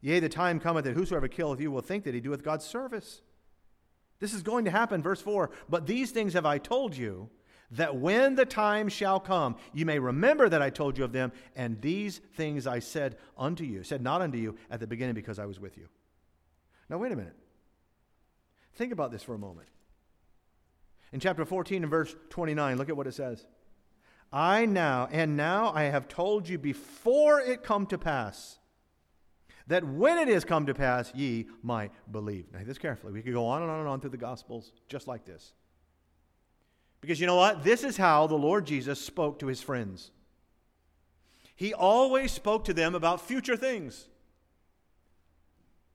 Yea, 0.00 0.20
the 0.20 0.28
time 0.28 0.60
cometh 0.60 0.84
that 0.84 0.94
whosoever 0.94 1.26
killeth 1.26 1.60
you 1.60 1.72
will 1.72 1.80
think 1.82 2.04
that 2.04 2.14
he 2.14 2.20
doeth 2.20 2.44
God's 2.44 2.64
service. 2.64 3.22
This 4.20 4.32
is 4.32 4.44
going 4.44 4.64
to 4.66 4.70
happen, 4.70 5.02
verse 5.02 5.20
4. 5.20 5.50
But 5.68 5.88
these 5.88 6.12
things 6.12 6.34
have 6.34 6.46
I 6.46 6.58
told 6.58 6.96
you, 6.96 7.28
that 7.72 7.96
when 7.96 8.34
the 8.34 8.46
time 8.46 8.88
shall 8.88 9.18
come, 9.20 9.56
you 9.72 9.84
may 9.84 9.98
remember 9.98 10.48
that 10.48 10.62
I 10.62 10.70
told 10.70 10.98
you 10.98 11.04
of 11.04 11.12
them, 11.12 11.32
and 11.54 11.80
these 11.80 12.18
things 12.34 12.66
I 12.66 12.78
said 12.80 13.16
unto 13.36 13.64
you, 13.64 13.82
said 13.82 14.00
not 14.00 14.22
unto 14.22 14.38
you 14.38 14.56
at 14.70 14.80
the 14.80 14.88
beginning 14.88 15.14
because 15.14 15.38
I 15.38 15.46
was 15.46 15.60
with 15.60 15.76
you. 15.76 15.88
Now, 16.90 16.98
wait 16.98 17.12
a 17.12 17.16
minute. 17.16 17.36
Think 18.74 18.92
about 18.92 19.12
this 19.12 19.22
for 19.22 19.34
a 19.34 19.38
moment. 19.38 19.68
In 21.12 21.20
chapter 21.20 21.44
14 21.44 21.84
and 21.84 21.90
verse 21.90 22.14
29, 22.30 22.76
look 22.76 22.88
at 22.88 22.96
what 22.96 23.06
it 23.06 23.14
says. 23.14 23.46
I 24.32 24.66
now, 24.66 25.08
and 25.10 25.36
now 25.36 25.72
I 25.74 25.84
have 25.84 26.08
told 26.08 26.48
you 26.48 26.58
before 26.58 27.40
it 27.40 27.62
come 27.62 27.86
to 27.86 27.98
pass, 27.98 28.58
that 29.66 29.84
when 29.84 30.18
it 30.18 30.28
is 30.28 30.44
come 30.44 30.66
to 30.66 30.74
pass, 30.74 31.12
ye 31.14 31.46
might 31.62 31.92
believe. 32.10 32.46
Now, 32.52 32.60
this 32.64 32.78
carefully. 32.78 33.12
We 33.12 33.22
could 33.22 33.34
go 33.34 33.46
on 33.46 33.62
and 33.62 33.70
on 33.70 33.80
and 33.80 33.88
on 33.88 34.00
through 34.00 34.10
the 34.10 34.16
Gospels 34.16 34.72
just 34.88 35.06
like 35.06 35.24
this. 35.24 35.52
Because 37.00 37.20
you 37.20 37.26
know 37.26 37.36
what? 37.36 37.64
This 37.64 37.84
is 37.84 37.96
how 37.96 38.26
the 38.26 38.34
Lord 38.34 38.66
Jesus 38.66 39.00
spoke 39.00 39.38
to 39.38 39.46
his 39.46 39.62
friends. 39.62 40.10
He 41.54 41.72
always 41.72 42.32
spoke 42.32 42.64
to 42.64 42.74
them 42.74 42.94
about 42.94 43.20
future 43.20 43.56
things. 43.56 44.08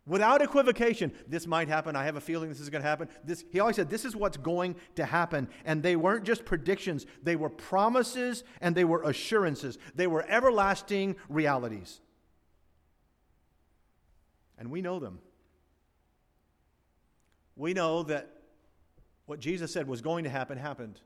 Without 0.07 0.43
equivocation, 0.43 1.11
this 1.27 1.47
might 1.47 1.67
happen. 1.67 1.95
I 1.95 2.05
have 2.05 2.15
a 2.15 2.21
feeling 2.21 2.49
this 2.49 2.59
is 2.59 2.69
going 2.69 2.83
to 2.83 2.87
happen. 2.87 3.09
This, 3.23 3.43
he 3.51 3.59
always 3.59 3.75
said, 3.75 3.89
This 3.89 4.05
is 4.05 4.15
what's 4.15 4.37
going 4.37 4.75
to 4.95 5.05
happen. 5.05 5.47
And 5.65 5.81
they 5.81 5.95
weren't 5.95 6.25
just 6.25 6.45
predictions, 6.45 7.07
they 7.23 7.35
were 7.35 7.49
promises 7.49 8.43
and 8.61 8.75
they 8.75 8.83
were 8.83 9.01
assurances. 9.01 9.79
They 9.95 10.05
were 10.05 10.23
everlasting 10.27 11.15
realities. 11.27 12.01
And 14.59 14.69
we 14.69 14.81
know 14.81 14.99
them. 14.99 15.19
We 17.55 17.73
know 17.73 18.03
that 18.03 18.29
what 19.25 19.39
Jesus 19.39 19.71
said 19.73 19.87
was 19.87 20.01
going 20.01 20.23
to 20.25 20.29
happen 20.29 20.57
happened. 20.57 21.01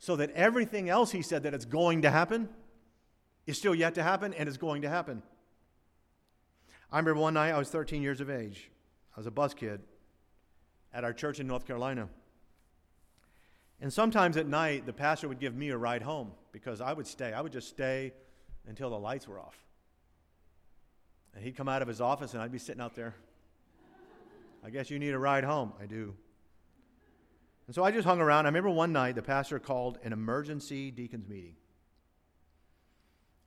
So 0.00 0.16
that 0.16 0.30
everything 0.32 0.88
else 0.88 1.12
he 1.12 1.22
said 1.22 1.44
that 1.44 1.54
it's 1.54 1.64
going 1.64 2.02
to 2.02 2.10
happen 2.10 2.48
is 3.46 3.56
still 3.56 3.74
yet 3.74 3.94
to 3.94 4.02
happen 4.02 4.34
and 4.34 4.48
is 4.48 4.56
going 4.56 4.82
to 4.82 4.88
happen. 4.88 5.22
I 6.90 6.98
remember 6.98 7.20
one 7.20 7.34
night 7.34 7.52
I 7.52 7.58
was 7.58 7.68
13 7.68 8.02
years 8.02 8.20
of 8.20 8.30
age. 8.30 8.70
I 9.14 9.20
was 9.20 9.26
a 9.26 9.30
bus 9.30 9.52
kid 9.52 9.80
at 10.92 11.04
our 11.04 11.12
church 11.12 11.38
in 11.38 11.46
North 11.46 11.66
Carolina. 11.66 12.08
And 13.80 13.92
sometimes 13.92 14.36
at 14.36 14.46
night, 14.46 14.86
the 14.86 14.92
pastor 14.92 15.28
would 15.28 15.38
give 15.38 15.54
me 15.54 15.68
a 15.68 15.76
ride 15.76 16.02
home 16.02 16.32
because 16.50 16.80
I 16.80 16.92
would 16.92 17.06
stay. 17.06 17.32
I 17.32 17.40
would 17.40 17.52
just 17.52 17.68
stay 17.68 18.12
until 18.66 18.90
the 18.90 18.98
lights 18.98 19.28
were 19.28 19.38
off. 19.38 19.56
And 21.34 21.44
he'd 21.44 21.56
come 21.56 21.68
out 21.68 21.82
of 21.82 21.88
his 21.88 22.00
office 22.00 22.32
and 22.32 22.42
I'd 22.42 22.50
be 22.50 22.58
sitting 22.58 22.80
out 22.80 22.94
there. 22.94 23.14
I 24.64 24.70
guess 24.70 24.90
you 24.90 24.98
need 24.98 25.10
a 25.10 25.18
ride 25.18 25.44
home. 25.44 25.72
I 25.80 25.86
do. 25.86 26.14
And 27.66 27.74
so 27.74 27.84
I 27.84 27.90
just 27.90 28.06
hung 28.06 28.20
around. 28.20 28.46
I 28.46 28.48
remember 28.48 28.70
one 28.70 28.92
night 28.92 29.14
the 29.14 29.22
pastor 29.22 29.58
called 29.58 29.98
an 30.02 30.12
emergency 30.12 30.90
deacons 30.90 31.28
meeting. 31.28 31.54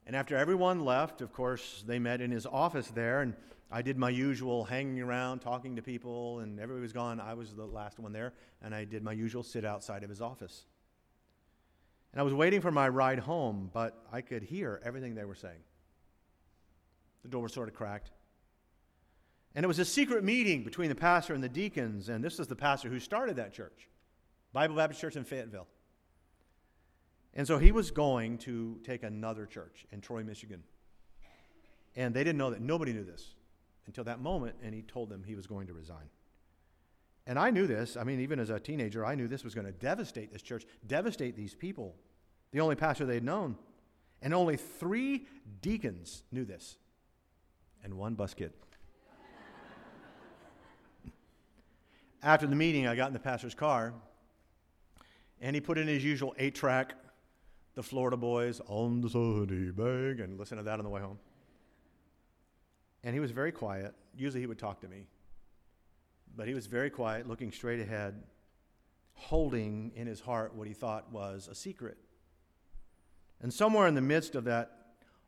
And 0.05 0.15
after 0.15 0.35
everyone 0.35 0.83
left, 0.83 1.21
of 1.21 1.31
course, 1.31 1.83
they 1.85 1.99
met 1.99 2.21
in 2.21 2.31
his 2.31 2.45
office 2.45 2.87
there, 2.87 3.21
and 3.21 3.35
I 3.71 3.81
did 3.81 3.97
my 3.97 4.09
usual 4.09 4.65
hanging 4.65 4.99
around, 5.01 5.39
talking 5.39 5.75
to 5.75 5.81
people, 5.81 6.39
and 6.39 6.59
everybody 6.59 6.81
was 6.81 6.91
gone. 6.91 7.19
I 7.19 7.33
was 7.33 7.53
the 7.53 7.65
last 7.65 7.99
one 7.99 8.11
there, 8.11 8.33
and 8.61 8.75
I 8.75 8.83
did 8.83 9.03
my 9.03 9.13
usual 9.13 9.43
sit 9.43 9.63
outside 9.63 10.03
of 10.03 10.09
his 10.09 10.21
office. 10.21 10.65
And 12.11 12.19
I 12.19 12.23
was 12.23 12.33
waiting 12.33 12.59
for 12.59 12.71
my 12.71 12.89
ride 12.89 13.19
home, 13.19 13.69
but 13.73 14.03
I 14.11 14.21
could 14.21 14.43
hear 14.43 14.81
everything 14.83 15.15
they 15.15 15.23
were 15.23 15.35
saying. 15.35 15.61
The 17.23 17.29
door 17.29 17.43
was 17.43 17.53
sort 17.53 17.69
of 17.69 17.75
cracked. 17.75 18.11
And 19.55 19.63
it 19.63 19.67
was 19.67 19.79
a 19.79 19.85
secret 19.85 20.23
meeting 20.23 20.63
between 20.63 20.89
the 20.89 20.95
pastor 20.95 21.33
and 21.33 21.43
the 21.43 21.49
deacons, 21.49 22.09
and 22.09 22.23
this 22.23 22.39
is 22.39 22.47
the 22.47 22.55
pastor 22.55 22.89
who 22.89 22.99
started 22.99 23.35
that 23.37 23.53
church, 23.53 23.87
Bible 24.51 24.75
Baptist 24.75 24.99
Church 24.99 25.15
in 25.15 25.23
Fayetteville. 25.23 25.67
And 27.33 27.47
so 27.47 27.57
he 27.57 27.71
was 27.71 27.91
going 27.91 28.37
to 28.39 28.79
take 28.83 29.03
another 29.03 29.45
church 29.45 29.85
in 29.91 30.01
Troy, 30.01 30.23
Michigan. 30.23 30.63
And 31.95 32.13
they 32.13 32.23
didn't 32.23 32.37
know 32.37 32.49
that. 32.49 32.61
Nobody 32.61 32.93
knew 32.93 33.03
this 33.03 33.35
until 33.87 34.03
that 34.05 34.19
moment, 34.19 34.55
and 34.63 34.73
he 34.73 34.81
told 34.81 35.09
them 35.09 35.23
he 35.25 35.35
was 35.35 35.47
going 35.47 35.67
to 35.67 35.73
resign. 35.73 36.09
And 37.27 37.37
I 37.39 37.51
knew 37.51 37.67
this. 37.67 37.95
I 37.97 38.03
mean, 38.03 38.19
even 38.19 38.39
as 38.39 38.49
a 38.49 38.59
teenager, 38.59 39.05
I 39.05 39.15
knew 39.15 39.27
this 39.27 39.43
was 39.43 39.55
going 39.55 39.67
to 39.67 39.71
devastate 39.71 40.31
this 40.33 40.41
church, 40.41 40.65
devastate 40.87 41.35
these 41.35 41.55
people, 41.55 41.95
the 42.51 42.59
only 42.59 42.75
pastor 42.75 43.05
they'd 43.05 43.23
known. 43.23 43.55
And 44.21 44.33
only 44.33 44.57
three 44.57 45.25
deacons 45.61 46.23
knew 46.31 46.45
this, 46.45 46.77
and 47.83 47.95
one 47.95 48.13
bus 48.13 48.33
kid. 48.33 48.53
After 52.23 52.45
the 52.45 52.55
meeting, 52.55 52.87
I 52.87 52.95
got 52.95 53.07
in 53.07 53.13
the 53.13 53.19
pastor's 53.19 53.55
car, 53.55 53.93
and 55.39 55.55
he 55.55 55.61
put 55.61 55.77
in 55.79 55.87
his 55.87 56.03
usual 56.03 56.35
eight 56.37 56.53
track 56.53 56.93
the 57.75 57.83
Florida 57.83 58.17
boys 58.17 58.61
on 58.67 59.01
the 59.01 59.09
sunny 59.09 59.71
bank 59.71 60.19
and 60.19 60.37
listen 60.37 60.57
to 60.57 60.63
that 60.63 60.79
on 60.79 60.83
the 60.83 60.89
way 60.89 61.01
home. 61.01 61.19
And 63.03 63.13
he 63.13 63.19
was 63.19 63.31
very 63.31 63.51
quiet. 63.51 63.95
Usually 64.15 64.41
he 64.41 64.47
would 64.47 64.59
talk 64.59 64.81
to 64.81 64.87
me. 64.87 65.07
But 66.35 66.47
he 66.47 66.53
was 66.53 66.67
very 66.67 66.89
quiet, 66.89 67.27
looking 67.27 67.51
straight 67.51 67.79
ahead, 67.79 68.21
holding 69.13 69.91
in 69.95 70.07
his 70.07 70.19
heart 70.19 70.53
what 70.53 70.67
he 70.67 70.73
thought 70.73 71.11
was 71.11 71.47
a 71.49 71.55
secret. 71.55 71.97
And 73.41 73.53
somewhere 73.53 73.87
in 73.87 73.95
the 73.95 74.01
midst 74.01 74.35
of 74.35 74.43
that 74.45 74.71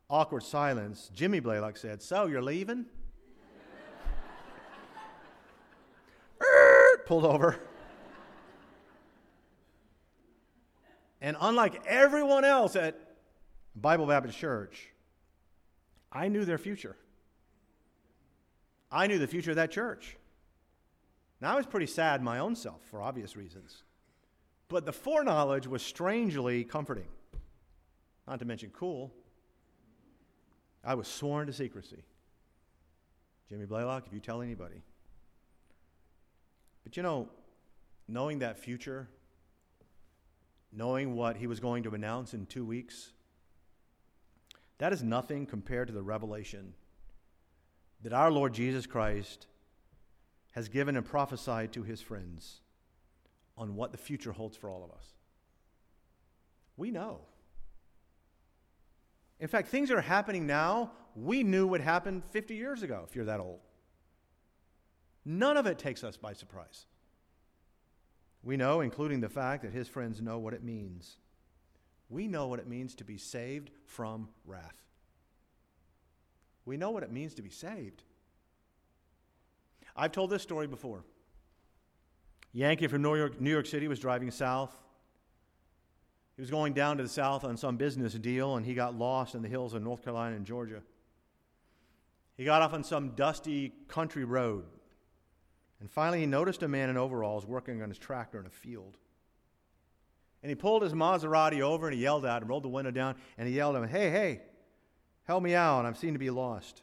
awkward 0.10 0.44
silence, 0.44 1.10
Jimmy 1.14 1.42
Blalock 1.42 1.78
said, 1.78 2.02
So 2.02 2.28
you're 2.28 2.42
leaving? 2.42 2.86
Pulled 7.06 7.26
over. 7.26 7.60
And 11.24 11.38
unlike 11.40 11.86
everyone 11.88 12.44
else 12.44 12.76
at 12.76 13.00
Bible 13.78 14.06
Baptist 14.06 14.38
Church, 14.38 14.90
I 16.12 16.28
knew 16.28 16.44
their 16.44 16.58
future. 16.58 16.98
I 18.92 19.08
knew 19.08 19.18
the 19.18 19.26
future 19.26 19.52
of 19.52 19.56
that 19.56 19.72
church. 19.72 20.18
Now, 21.40 21.54
I 21.54 21.56
was 21.56 21.66
pretty 21.66 21.88
sad 21.88 22.22
my 22.22 22.40
own 22.40 22.56
self 22.58 22.82
for 22.92 23.02
obvious 23.02 23.38
reasons. 23.38 23.84
But 24.68 24.86
the 24.86 24.92
foreknowledge 24.92 25.66
was 25.66 25.82
strangely 25.82 26.66
comforting, 26.66 27.08
not 28.28 28.40
to 28.40 28.46
mention 28.46 28.70
cool. 28.72 29.14
I 30.84 30.96
was 30.96 31.08
sworn 31.08 31.48
to 31.48 31.54
secrecy. 31.54 32.04
Jimmy 33.48 33.66
Blalock, 33.66 34.08
if 34.08 34.14
you 34.14 34.20
tell 34.20 34.42
anybody. 34.42 34.84
But 36.84 36.98
you 36.98 37.04
know, 37.04 37.30
knowing 38.10 38.40
that 38.40 38.60
future 38.60 39.08
knowing 40.76 41.16
what 41.16 41.38
he 41.38 41.48
was 41.48 41.60
going 41.60 41.84
to 41.84 41.94
announce 41.94 42.34
in 42.34 42.46
two 42.46 42.66
weeks, 42.66 43.12
that 44.80 44.92
is 44.94 45.04
nothing 45.04 45.46
compared 45.46 45.88
to 45.88 45.94
the 45.94 46.02
revelation 46.02 46.74
that 48.02 48.14
our 48.14 48.32
Lord 48.32 48.54
Jesus 48.54 48.86
Christ 48.86 49.48
has 50.52 50.68
given 50.68 50.98
and 50.98 51.06
prophesied 51.06 51.72
to 51.74 51.84
his 51.84 52.02
friends 52.02 52.62
on 53.58 53.76
what 53.76 53.92
the 53.92 53.98
future 53.98 54.32
holds 54.32 54.58
for 54.58 54.70
all 54.70 54.84
of 54.84 54.92
us. 54.92 55.14
We 56.76 56.92
know. 56.92 57.22
In 59.40 59.48
fact, 59.48 59.68
things 59.68 59.92
are 59.92 60.02
happening 60.02 60.48
now 60.48 60.92
we 61.16 61.44
knew 61.44 61.68
would 61.68 61.82
happen 61.82 62.24
50 62.32 62.56
years 62.56 62.84
ago, 62.84 63.06
if 63.08 63.16
you're 63.16 63.26
that 63.26 63.40
old. 63.40 63.60
None 65.26 65.58
of 65.58 65.68
it 65.68 65.78
takes 65.78 66.04
us 66.04 66.18
by 66.18 66.34
surprise. 66.34 66.86
We 68.44 68.58
know, 68.58 68.82
including 68.82 69.22
the 69.22 69.30
fact 69.30 69.64
that 69.64 69.72
his 69.72 69.88
friends 69.88 70.22
know 70.22 70.38
what 70.38 70.54
it 70.54 70.64
means. 70.64 71.18
We 72.10 72.28
know 72.28 72.48
what 72.48 72.60
it 72.60 72.68
means 72.68 72.94
to 72.96 73.04
be 73.04 73.18
saved 73.18 73.72
from 73.86 74.30
wrath. 74.46 74.76
We 76.66 76.78
know 76.78 76.92
what 76.92 77.04
it 77.04 77.12
means 77.12 77.34
to 77.36 77.42
be 77.42 77.50
saved. 77.50 78.04
I've 79.96 80.12
told 80.12 80.30
this 80.30 80.42
story 80.42 80.68
before. 80.68 81.04
Yankee 82.52 82.88
from 82.88 83.02
New 83.02 83.16
York, 83.16 83.40
New 83.40 83.50
York 83.50 83.66
City 83.66 83.88
was 83.88 84.00
driving 84.00 84.30
south. 84.30 84.76
He 86.36 86.42
was 86.42 86.50
going 86.52 86.74
down 86.74 86.98
to 86.98 87.04
the 87.04 87.10
south 87.10 87.44
on 87.44 87.58
some 87.58 87.78
business 87.78 88.14
deal, 88.14 88.56
and 88.56 88.66
he 88.66 88.74
got 88.74 88.98
lost 88.98 89.36
in 89.36 89.42
the 89.42 89.48
hills 89.48 89.74
of 89.74 89.84
North 89.84 90.04
Carolina 90.04 90.36
and 90.36 90.46
Georgia. 90.46 90.82
He 92.36 92.46
got 92.46 92.62
off 92.62 92.74
on 92.74 92.84
some 92.84 93.10
dusty 93.10 93.74
country 93.88 94.24
road. 94.24 94.66
And 95.84 95.92
finally, 95.92 96.22
he 96.22 96.26
noticed 96.26 96.64
a 96.64 96.68
man 96.70 96.90
in 96.90 96.96
overalls 96.96 97.46
working 97.46 97.82
on 97.82 97.90
his 97.90 97.98
tractor 97.98 98.40
in 98.40 98.46
a 98.46 98.50
field. 98.50 98.96
And 100.42 100.50
he 100.50 100.56
pulled 100.56 100.82
his 100.82 100.94
Maserati 100.94 101.60
over 101.60 101.88
and 101.88 101.94
he 101.94 102.02
yelled 102.02 102.24
at 102.24 102.42
him, 102.42 102.48
rolled 102.48 102.64
the 102.64 102.70
window 102.70 102.90
down, 102.90 103.16
and 103.38 103.50
he 103.50 103.56
yelled 103.56 103.76
at 103.76 103.84
him, 103.84 103.90
Hey, 103.90 104.10
hey, 104.10 104.42
help 105.26 105.44
me 105.44 105.56
out. 105.56 105.86
I'm 105.86 105.94
seen 105.94 106.14
to 106.14 106.20
be 106.20 106.30
lost. 106.30 106.82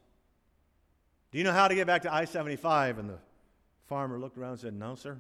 Do 1.33 1.39
you 1.39 1.45
know 1.45 1.53
how 1.53 1.67
to 1.67 1.75
get 1.75 1.87
back 1.87 2.03
to 2.03 2.13
I 2.13 2.27
75? 2.27 2.99
And 2.99 3.09
the 3.09 3.19
farmer 3.87 4.21
looked 4.21 4.37
around 4.37 4.51
and 4.51 4.61
said, 4.61 4.75
No, 4.75 4.95
sir. 4.97 5.17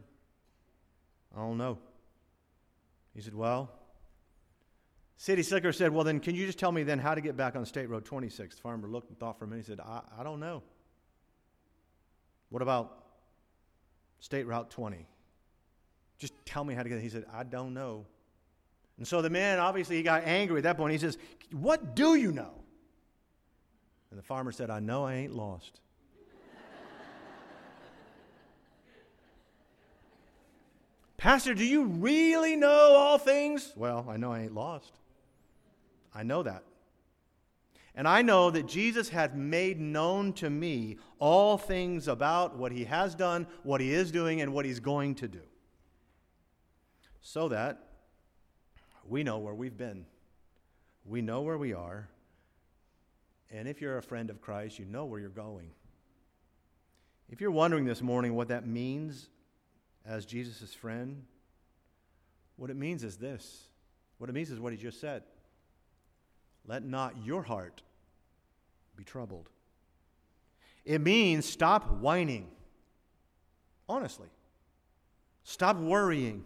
I 1.35 1.41
don't 1.41 1.57
know. 1.57 1.79
He 3.15 3.23
said, 3.23 3.35
Well, 3.35 3.71
City 5.17 5.43
Slicker 5.43 5.73
said, 5.73 5.91
Well, 5.91 6.05
then 6.05 6.21
can 6.21 6.35
you 6.35 6.45
just 6.45 6.59
tell 6.59 6.71
me 6.71 6.83
then 6.83 6.99
how 6.99 7.15
to 7.15 7.23
get 7.23 7.35
back 7.35 7.57
on 7.57 7.65
State 7.65 7.89
Road 7.89 8.05
26? 8.05 8.57
The 8.57 8.61
farmer 8.61 8.89
looked 8.89 9.09
and 9.09 9.19
thought 9.19 9.39
for 9.39 9.47
a 9.47 9.49
minute. 9.49 9.65
He 9.65 9.73
said, 9.73 9.81
I, 9.81 10.03
I 10.19 10.23
don't 10.23 10.39
know. 10.39 10.63
What 12.51 12.61
about 12.61 13.00
State 14.21 14.47
Route 14.47 14.71
20? 14.71 15.07
Just 16.19 16.35
tell 16.45 16.65
me 16.65 16.75
how 16.75 16.83
to 16.83 16.89
get 16.89 16.97
there. 16.97 17.03
He 17.03 17.09
said, 17.09 17.25
I 17.33 17.43
don't 17.45 17.75
know. 17.75 18.07
And 18.99 19.09
so 19.09 19.23
the 19.23 19.31
man, 19.31 19.59
obviously, 19.59 19.97
he 19.97 20.03
got 20.03 20.25
angry 20.25 20.59
at 20.59 20.65
that 20.65 20.77
point. 20.77 20.93
He 20.93 20.99
says, 20.99 21.17
What 21.53 21.95
do 21.95 22.15
you 22.15 22.31
know? 22.33 22.53
And 24.11 24.19
the 24.19 24.23
farmer 24.23 24.53
said, 24.53 24.69
I 24.69 24.81
know 24.81 25.05
I 25.05 25.15
ain't 25.15 25.35
lost. 25.35 25.81
Pastor, 31.17 31.55
do 31.55 31.65
you 31.65 31.85
really 31.85 32.57
know 32.57 32.69
all 32.69 33.17
things? 33.17 33.73
Well, 33.75 34.07
I 34.09 34.19
know 34.19 34.33
I 34.33 34.41
ain't 34.41 34.55
lost. 34.55 34.93
I 36.15 36.23
know 36.23 36.43
that. 36.43 36.65
And 38.01 38.09
I 38.09 38.23
know 38.23 38.51
that 38.51 38.67
Jesus 38.67 39.11
had 39.11 39.37
made 39.37 39.79
known 39.79 40.33
to 40.33 40.49
me 40.49 40.97
all 41.19 41.59
things 41.59 42.09
about 42.09 42.57
what 42.57 42.73
he 42.73 42.87
has 42.87 43.15
done, 43.15 43.47
what 43.63 43.83
he 43.83 43.93
is 43.93 44.11
doing, 44.11 44.41
and 44.41 44.55
what 44.55 44.65
he's 44.65 44.81
going 44.81 45.17
to 45.17 45.29
do. 45.29 45.43
So 47.21 47.51
that 47.51 47.89
we 49.07 49.23
know 49.23 49.37
where 49.37 49.53
we've 49.53 49.77
been, 49.77 50.07
we 51.05 51.21
know 51.21 51.43
where 51.43 51.59
we 51.59 51.75
are, 51.75 52.09
and 53.51 53.69
if 53.69 53.83
you're 53.83 53.99
a 53.99 54.03
friend 54.03 54.31
of 54.31 54.41
Christ, 54.41 54.79
you 54.79 54.87
know 54.87 55.05
where 55.05 55.21
you're 55.21 55.29
going. 55.29 55.69
If 57.29 57.43
you're 57.43 57.51
wondering 57.51 57.85
this 57.85 58.01
morning 58.01 58.35
what 58.35 58.49
that 58.49 58.67
means, 58.67 59.29
as 60.07 60.25
Jesus' 60.25 60.73
friend, 60.73 61.23
what 62.57 62.71
it 62.71 62.77
means 62.77 63.05
is 63.05 63.19
this. 63.19 63.69
What 64.17 64.31
it 64.31 64.33
means 64.33 64.51
is 64.51 64.59
what 64.59 64.73
he 64.73 64.79
just 64.79 65.03
said. 65.03 65.23
Let 66.67 66.83
not 66.83 67.27
your 67.27 67.43
heart 67.43 67.83
be 69.01 69.05
troubled. 69.05 69.49
It 70.85 71.01
means 71.01 71.47
stop 71.47 71.91
whining. 71.91 72.49
Honestly. 73.89 74.29
Stop 75.43 75.79
worrying. 75.79 76.45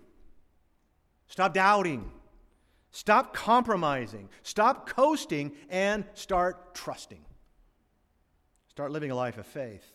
Stop 1.27 1.53
doubting. 1.53 2.13
Stop 2.93 3.35
compromising. 3.35 4.29
Stop 4.45 4.89
coasting 4.89 5.51
and 5.69 6.05
start 6.15 6.77
trusting. 6.77 7.25
Start 8.69 8.93
living 8.93 9.11
a 9.11 9.17
life 9.17 9.37
of 9.37 9.47
faith 9.47 9.91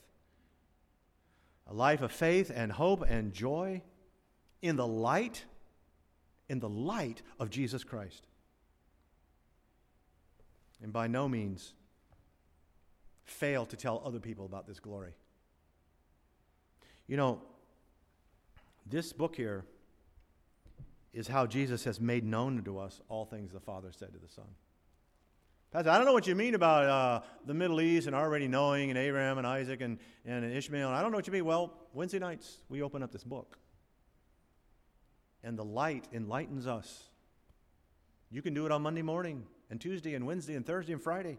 a 1.68 1.74
life 1.74 2.02
of 2.02 2.12
faith 2.12 2.52
and 2.54 2.72
hope 2.72 3.06
and 3.08 3.32
joy 3.32 3.80
in 4.64 4.76
the 4.76 4.88
light 4.88 5.46
in 6.50 6.60
the 6.60 6.68
light 6.68 7.22
of 7.40 7.52
Jesus 7.52 7.84
Christ. 7.84 8.26
And 10.82 10.92
by 10.92 11.06
no 11.06 11.30
means 11.30 11.76
fail 13.30 13.66
to 13.68 13.76
tell 13.76 14.02
other 14.06 14.20
people 14.20 14.46
about 14.46 14.68
this 14.68 14.80
glory. 14.80 15.14
You 17.08 17.18
know, 17.18 17.42
this 18.86 19.14
book 19.14 19.36
here 19.36 19.66
is 21.14 21.28
how 21.28 21.46
Jesus 21.46 21.84
has 21.84 22.00
made 22.00 22.24
known 22.24 22.64
to 22.64 22.78
us 22.78 23.02
all 23.10 23.26
things 23.26 23.52
the 23.52 23.60
Father 23.60 23.90
said 23.92 24.14
to 24.14 24.20
the 24.20 24.28
Son. 24.28 24.46
Pastor, 25.72 25.92
I 25.92 25.98
don't 25.98 26.06
know 26.06 26.14
what 26.14 26.26
you 26.26 26.34
mean 26.34 26.56
about 26.56 26.86
uh, 26.86 27.26
the 27.46 27.54
Middle 27.54 27.80
East 27.80 28.08
and 28.08 28.16
already 28.16 28.48
knowing 28.48 28.90
and 28.90 28.98
Abraham 28.98 29.38
and 29.38 29.46
Isaac 29.46 29.82
and, 29.82 30.00
and 30.26 30.46
Ishmael. 30.52 30.90
I 30.90 31.02
don't 31.02 31.12
know 31.12 31.18
what 31.18 31.28
you 31.28 31.34
mean. 31.34 31.46
Well, 31.46 31.74
Wednesday 31.94 32.20
nights, 32.20 32.58
we 32.70 32.82
open 32.82 33.04
up 33.04 33.12
this 33.12 33.24
book. 33.24 33.58
And 35.44 35.58
the 35.58 35.66
light 35.66 36.08
enlightens 36.12 36.66
us. 36.66 37.10
You 38.32 38.42
can 38.42 38.54
do 38.54 38.66
it 38.66 38.72
on 38.72 38.82
Monday 38.82 39.04
morning 39.04 39.46
and 39.70 39.80
Tuesday 39.80 40.16
and 40.16 40.26
Wednesday 40.26 40.56
and 40.56 40.66
Thursday 40.66 40.94
and 40.94 41.02
Friday. 41.02 41.38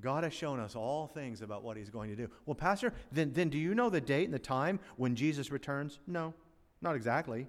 God 0.00 0.24
has 0.24 0.32
shown 0.32 0.60
us 0.60 0.76
all 0.76 1.06
things 1.06 1.40
about 1.40 1.62
what 1.62 1.76
he's 1.76 1.90
going 1.90 2.10
to 2.10 2.16
do. 2.16 2.28
Well, 2.44 2.54
Pastor, 2.54 2.92
then, 3.12 3.32
then 3.32 3.48
do 3.48 3.58
you 3.58 3.74
know 3.74 3.88
the 3.88 4.00
date 4.00 4.24
and 4.24 4.34
the 4.34 4.38
time 4.38 4.78
when 4.96 5.14
Jesus 5.14 5.50
returns? 5.50 5.98
No, 6.06 6.34
not 6.82 6.96
exactly. 6.96 7.48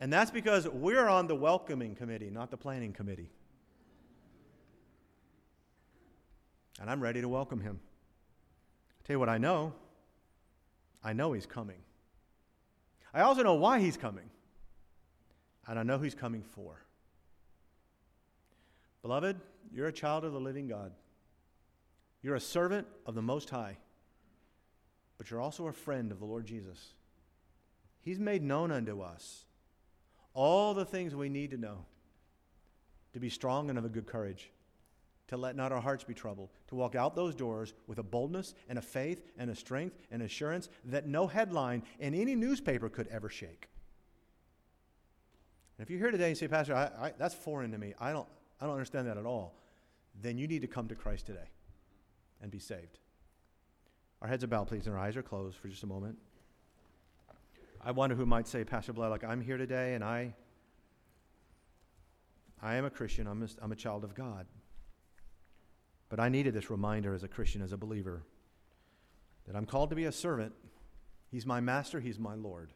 And 0.00 0.10
that's 0.10 0.30
because 0.30 0.66
we're 0.66 1.08
on 1.08 1.26
the 1.26 1.34
welcoming 1.34 1.94
committee, 1.94 2.30
not 2.30 2.50
the 2.50 2.56
planning 2.56 2.92
committee. 2.92 3.30
And 6.80 6.88
I'm 6.88 7.02
ready 7.02 7.20
to 7.20 7.28
welcome 7.28 7.60
him. 7.60 7.78
I'll 7.78 9.06
tell 9.06 9.14
you 9.14 9.20
what 9.20 9.28
I 9.28 9.36
know. 9.36 9.74
I 11.04 11.12
know 11.12 11.32
he's 11.32 11.46
coming. 11.46 11.82
I 13.12 13.20
also 13.20 13.42
know 13.42 13.54
why 13.54 13.80
he's 13.80 13.98
coming. 13.98 14.30
And 15.66 15.78
I 15.78 15.82
know 15.82 15.98
who 15.98 16.04
he's 16.04 16.14
coming 16.14 16.42
for. 16.42 16.80
Beloved, 19.02 19.36
you're 19.72 19.88
a 19.88 19.92
child 19.92 20.24
of 20.24 20.32
the 20.32 20.40
living 20.40 20.66
God. 20.66 20.92
You're 22.22 22.34
a 22.34 22.40
servant 22.40 22.86
of 23.06 23.14
the 23.14 23.22
Most 23.22 23.50
High. 23.50 23.78
But 25.18 25.30
you're 25.30 25.40
also 25.40 25.66
a 25.66 25.72
friend 25.72 26.12
of 26.12 26.18
the 26.18 26.24
Lord 26.24 26.46
Jesus. 26.46 26.94
He's 28.00 28.18
made 28.18 28.42
known 28.42 28.72
unto 28.72 29.02
us 29.02 29.44
all 30.32 30.74
the 30.74 30.84
things 30.84 31.14
we 31.14 31.28
need 31.28 31.50
to 31.50 31.58
know 31.58 31.84
to 33.12 33.20
be 33.20 33.28
strong 33.28 33.68
and 33.68 33.78
of 33.78 33.84
a 33.84 33.88
good 33.88 34.06
courage, 34.06 34.50
to 35.28 35.36
let 35.36 35.56
not 35.56 35.72
our 35.72 35.80
hearts 35.80 36.04
be 36.04 36.14
troubled, 36.14 36.50
to 36.68 36.74
walk 36.74 36.94
out 36.94 37.14
those 37.14 37.34
doors 37.34 37.74
with 37.86 37.98
a 37.98 38.02
boldness 38.02 38.54
and 38.68 38.78
a 38.78 38.82
faith 38.82 39.22
and 39.36 39.50
a 39.50 39.54
strength 39.54 39.98
and 40.10 40.22
assurance 40.22 40.68
that 40.84 41.06
no 41.06 41.26
headline 41.26 41.82
in 41.98 42.14
any 42.14 42.34
newspaper 42.34 42.88
could 42.88 43.08
ever 43.08 43.28
shake. 43.28 43.68
And 45.76 45.84
if 45.84 45.90
you're 45.90 45.98
here 45.98 46.10
today 46.10 46.28
and 46.28 46.38
say, 46.38 46.48
Pastor, 46.48 46.74
I, 46.74 47.06
I, 47.06 47.12
that's 47.18 47.34
foreign 47.34 47.72
to 47.72 47.78
me, 47.78 47.94
I 47.98 48.12
don't, 48.12 48.28
I 48.60 48.66
don't 48.66 48.74
understand 48.74 49.06
that 49.06 49.16
at 49.16 49.26
all, 49.26 49.54
then 50.20 50.36
you 50.36 50.46
need 50.46 50.60
to 50.62 50.66
come 50.66 50.88
to 50.88 50.94
Christ 50.94 51.26
today 51.26 51.48
and 52.42 52.50
be 52.50 52.58
saved. 52.58 52.98
Our 54.22 54.28
heads 54.28 54.44
are 54.44 54.48
bowed, 54.48 54.68
please, 54.68 54.86
and 54.86 54.94
our 54.94 55.00
eyes 55.00 55.16
are 55.16 55.22
closed 55.22 55.56
for 55.56 55.68
just 55.68 55.82
a 55.82 55.86
moment. 55.86 56.18
I 57.82 57.92
wonder 57.92 58.14
who 58.14 58.26
might 58.26 58.46
say, 58.46 58.64
Pastor 58.64 58.92
like 58.92 59.24
I'm 59.24 59.40
here 59.40 59.56
today 59.56 59.94
and 59.94 60.04
I, 60.04 60.34
I 62.62 62.74
am 62.74 62.84
a 62.84 62.90
Christian, 62.90 63.26
I'm 63.26 63.42
a, 63.42 63.48
I'm 63.62 63.72
a 63.72 63.76
child 63.76 64.04
of 64.04 64.14
God. 64.14 64.46
But 66.10 66.20
I 66.20 66.28
needed 66.28 66.52
this 66.52 66.68
reminder 66.68 67.14
as 67.14 67.22
a 67.22 67.28
Christian, 67.28 67.62
as 67.62 67.72
a 67.72 67.78
believer, 67.78 68.24
that 69.46 69.56
I'm 69.56 69.64
called 69.64 69.90
to 69.90 69.96
be 69.96 70.04
a 70.04 70.12
servant. 70.12 70.52
He's 71.30 71.46
my 71.46 71.60
master, 71.60 72.00
He's 72.00 72.18
my 72.18 72.34
Lord. 72.34 72.72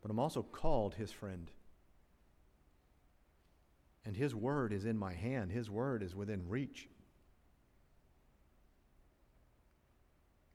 But 0.00 0.10
I'm 0.10 0.18
also 0.18 0.42
called 0.42 0.94
His 0.94 1.12
friend. 1.12 1.50
And 4.06 4.16
His 4.16 4.34
word 4.34 4.72
is 4.72 4.84
in 4.84 4.96
my 4.96 5.12
hand, 5.12 5.50
His 5.50 5.68
word 5.68 6.02
is 6.02 6.14
within 6.14 6.48
reach. 6.48 6.88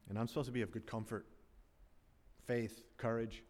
And 0.10 0.18
I'm 0.18 0.28
supposed 0.28 0.48
to 0.48 0.54
be 0.54 0.62
of 0.62 0.72
good 0.72 0.88
comfort 0.88 1.28
faith, 2.48 2.84
courage, 2.98 3.44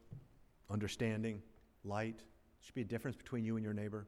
understanding, 0.69 1.41
light. 1.83 2.17
There 2.17 2.65
should 2.65 2.75
be 2.75 2.81
a 2.81 2.85
difference 2.85 3.15
between 3.15 3.45
you 3.45 3.55
and 3.55 3.63
your 3.63 3.73
neighbor, 3.73 4.05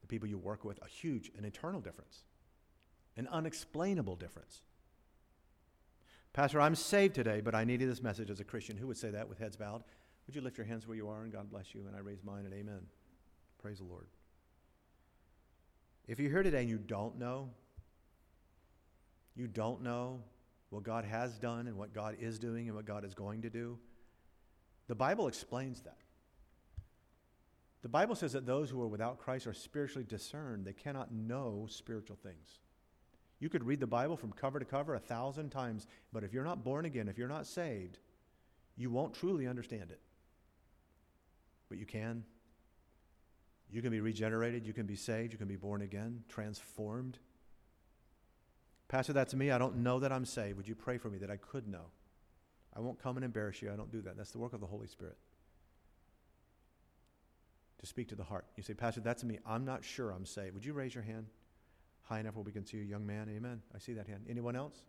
the 0.00 0.06
people 0.06 0.28
you 0.28 0.38
work 0.38 0.64
with, 0.64 0.78
a 0.82 0.88
huge, 0.88 1.30
an 1.38 1.44
eternal 1.44 1.80
difference, 1.80 2.24
an 3.16 3.28
unexplainable 3.28 4.16
difference. 4.16 4.62
Pastor, 6.32 6.60
I'm 6.60 6.74
saved 6.74 7.14
today, 7.14 7.40
but 7.40 7.54
I 7.54 7.64
needed 7.64 7.88
this 7.88 8.02
message 8.02 8.30
as 8.30 8.40
a 8.40 8.44
Christian. 8.44 8.76
Who 8.76 8.86
would 8.88 8.98
say 8.98 9.10
that 9.10 9.28
with 9.28 9.38
heads 9.38 9.56
bowed? 9.56 9.82
Would 10.26 10.34
you 10.34 10.42
lift 10.42 10.58
your 10.58 10.66
hands 10.66 10.86
where 10.86 10.96
you 10.96 11.08
are 11.08 11.22
and 11.22 11.32
God 11.32 11.50
bless 11.50 11.74
you? 11.74 11.86
And 11.86 11.96
I 11.96 12.00
raise 12.00 12.22
mine 12.22 12.44
and 12.44 12.52
amen. 12.52 12.80
Praise 13.62 13.78
the 13.78 13.84
Lord. 13.84 14.06
If 16.08 16.18
you're 16.18 16.30
here 16.30 16.42
today 16.42 16.60
and 16.60 16.70
you 16.70 16.78
don't 16.78 17.18
know, 17.18 17.50
you 19.36 19.46
don't 19.46 19.82
know 19.82 20.22
what 20.70 20.82
God 20.82 21.04
has 21.04 21.38
done 21.38 21.66
and 21.66 21.76
what 21.76 21.92
God 21.92 22.16
is 22.18 22.38
doing 22.38 22.66
and 22.66 22.74
what 22.74 22.86
God 22.86 23.04
is 23.04 23.14
going 23.14 23.42
to 23.42 23.50
do. 23.50 23.78
The 24.88 24.94
Bible 24.94 25.28
explains 25.28 25.82
that. 25.82 25.98
The 27.82 27.88
Bible 27.90 28.16
says 28.16 28.32
that 28.32 28.46
those 28.46 28.70
who 28.70 28.82
are 28.82 28.88
without 28.88 29.18
Christ 29.18 29.46
are 29.46 29.52
spiritually 29.52 30.06
discerned. 30.08 30.64
They 30.64 30.72
cannot 30.72 31.12
know 31.12 31.66
spiritual 31.68 32.16
things. 32.16 32.58
You 33.38 33.48
could 33.48 33.64
read 33.64 33.78
the 33.78 33.86
Bible 33.86 34.16
from 34.16 34.32
cover 34.32 34.58
to 34.58 34.64
cover 34.64 34.94
a 34.94 35.00
thousand 35.00 35.50
times, 35.50 35.86
but 36.12 36.24
if 36.24 36.32
you're 36.32 36.42
not 36.42 36.64
born 36.64 36.86
again, 36.86 37.06
if 37.06 37.18
you're 37.18 37.28
not 37.28 37.46
saved, 37.46 37.98
you 38.76 38.90
won't 38.90 39.14
truly 39.14 39.46
understand 39.46 39.90
it. 39.90 40.00
But 41.68 41.78
you 41.78 41.86
can. 41.86 42.24
You 43.70 43.82
can 43.82 43.90
be 43.90 44.00
regenerated, 44.00 44.66
you 44.66 44.72
can 44.72 44.86
be 44.86 44.96
saved, 44.96 45.32
you 45.32 45.38
can 45.38 45.48
be 45.48 45.56
born 45.56 45.82
again, 45.82 46.22
transformed. 46.28 47.18
Pastor, 48.88 49.12
that's 49.12 49.34
me. 49.34 49.50
I 49.50 49.58
don't 49.58 49.76
know 49.76 50.00
that 50.00 50.10
I'm 50.10 50.24
saved. 50.24 50.56
Would 50.56 50.66
you 50.66 50.74
pray 50.74 50.96
for 50.96 51.10
me 51.10 51.18
that 51.18 51.30
I 51.30 51.36
could 51.36 51.68
know? 51.68 51.90
I 52.74 52.80
won't 52.80 52.98
come 53.02 53.16
and 53.16 53.24
embarrass 53.24 53.60
you. 53.60 53.70
I 53.70 53.76
don't 53.76 53.92
do 53.92 54.00
that. 54.02 54.16
That's 54.16 54.30
the 54.30 54.38
work 54.38 54.54
of 54.54 54.60
the 54.60 54.66
Holy 54.66 54.86
Spirit. 54.86 55.18
To 57.80 57.86
speak 57.86 58.08
to 58.08 58.14
the 58.14 58.24
heart. 58.24 58.46
You 58.56 58.62
say, 58.62 58.74
Pastor, 58.74 59.00
that's 59.00 59.22
me. 59.22 59.38
I'm 59.46 59.64
not 59.64 59.84
sure 59.84 60.10
I'm 60.10 60.24
saved. 60.24 60.54
Would 60.54 60.64
you 60.64 60.72
raise 60.72 60.94
your 60.94 61.04
hand 61.04 61.26
high 62.02 62.20
enough 62.20 62.34
where 62.34 62.44
we 62.44 62.52
can 62.52 62.64
see 62.64 62.78
you, 62.78 62.84
young 62.84 63.06
man? 63.06 63.28
Amen. 63.28 63.60
I 63.74 63.78
see 63.78 63.92
that 63.92 64.06
hand. 64.06 64.24
Anyone 64.28 64.56
else? 64.56 64.82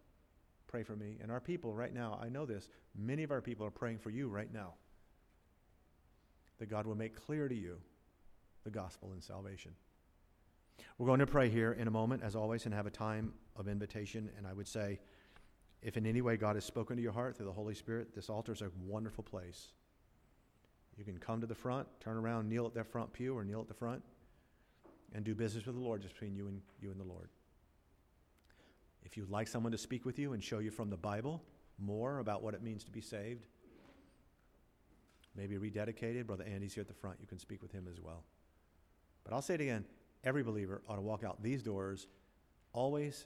Pray 0.67 0.83
for 0.83 0.95
me. 0.95 1.17
And 1.21 1.31
our 1.31 1.41
people 1.41 1.75
right 1.75 1.93
now, 1.93 2.17
I 2.21 2.29
know 2.29 2.45
this, 2.45 2.69
many 2.95 3.23
of 3.23 3.31
our 3.31 3.41
people 3.41 3.65
are 3.65 3.71
praying 3.71 3.97
for 3.99 4.09
you 4.09 4.29
right 4.29 4.51
now. 4.51 4.75
That 6.59 6.69
God 6.69 6.85
will 6.85 6.95
make 6.95 7.15
clear 7.25 7.47
to 7.47 7.55
you 7.55 7.77
the 8.63 8.69
gospel 8.69 9.11
and 9.11 9.23
salvation. 9.23 9.71
We're 10.97 11.07
going 11.07 11.19
to 11.19 11.27
pray 11.27 11.49
here 11.49 11.73
in 11.73 11.87
a 11.87 11.91
moment, 11.91 12.23
as 12.23 12.35
always, 12.35 12.65
and 12.65 12.73
have 12.73 12.85
a 12.85 12.91
time 12.91 13.33
of 13.55 13.67
invitation. 13.67 14.29
And 14.37 14.47
I 14.47 14.53
would 14.53 14.67
say, 14.67 14.99
if 15.81 15.97
in 15.97 16.05
any 16.05 16.21
way 16.21 16.37
God 16.37 16.55
has 16.55 16.65
spoken 16.65 16.97
to 16.97 17.01
your 17.01 17.11
heart 17.11 17.37
through 17.37 17.45
the 17.45 17.53
Holy 17.53 17.75
Spirit, 17.75 18.13
this 18.13 18.29
altar 18.29 18.51
is 18.51 18.61
a 18.61 18.69
wonderful 18.85 19.23
place. 19.23 19.69
You 20.97 21.05
can 21.05 21.17
come 21.17 21.39
to 21.39 21.47
the 21.47 21.55
front, 21.55 21.87
turn 22.01 22.17
around, 22.17 22.49
kneel 22.49 22.65
at 22.65 22.73
that 22.73 22.87
front 22.87 23.13
pew 23.13 23.37
or 23.37 23.45
kneel 23.45 23.61
at 23.61 23.69
the 23.69 23.73
front, 23.73 24.03
and 25.13 25.23
do 25.23 25.33
business 25.33 25.65
with 25.65 25.75
the 25.75 25.81
Lord 25.81 26.01
just 26.01 26.15
between 26.15 26.35
you 26.35 26.47
and 26.47 26.61
you 26.81 26.91
and 26.91 26.99
the 26.99 27.05
Lord. 27.05 27.29
If 29.03 29.15
you'd 29.15 29.29
like 29.29 29.47
someone 29.47 29.71
to 29.71 29.77
speak 29.77 30.05
with 30.05 30.19
you 30.19 30.33
and 30.33 30.43
show 30.43 30.59
you 30.59 30.71
from 30.71 30.89
the 30.89 30.97
Bible 30.97 31.41
more 31.79 32.19
about 32.19 32.43
what 32.43 32.53
it 32.53 32.61
means 32.61 32.83
to 32.83 32.91
be 32.91 32.99
saved, 32.99 33.45
maybe 35.35 35.55
rededicated, 35.57 36.27
Brother 36.27 36.43
Andy's 36.43 36.73
here 36.73 36.81
at 36.81 36.89
the 36.89 36.93
front. 36.93 37.17
You 37.21 37.27
can 37.27 37.39
speak 37.39 37.61
with 37.61 37.71
him 37.71 37.87
as 37.89 38.01
well. 38.01 38.23
But 39.29 39.35
I'll 39.35 39.41
say 39.43 39.53
it 39.53 39.61
again 39.61 39.85
every 40.23 40.41
believer 40.41 40.81
ought 40.89 40.95
to 40.95 41.01
walk 41.01 41.23
out 41.23 41.41
these 41.43 41.61
doors 41.61 42.07
always 42.73 43.25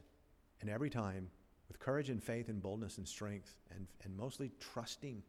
and 0.60 0.70
every 0.70 0.90
time 0.90 1.30
with 1.70 1.80
courage 1.80 2.10
and 2.10 2.22
faith 2.22 2.50
and 2.50 2.62
boldness 2.62 2.98
and 2.98 3.08
strength 3.08 3.56
and, 3.74 3.88
and 4.04 4.16
mostly 4.18 4.52
trusting 4.60 5.24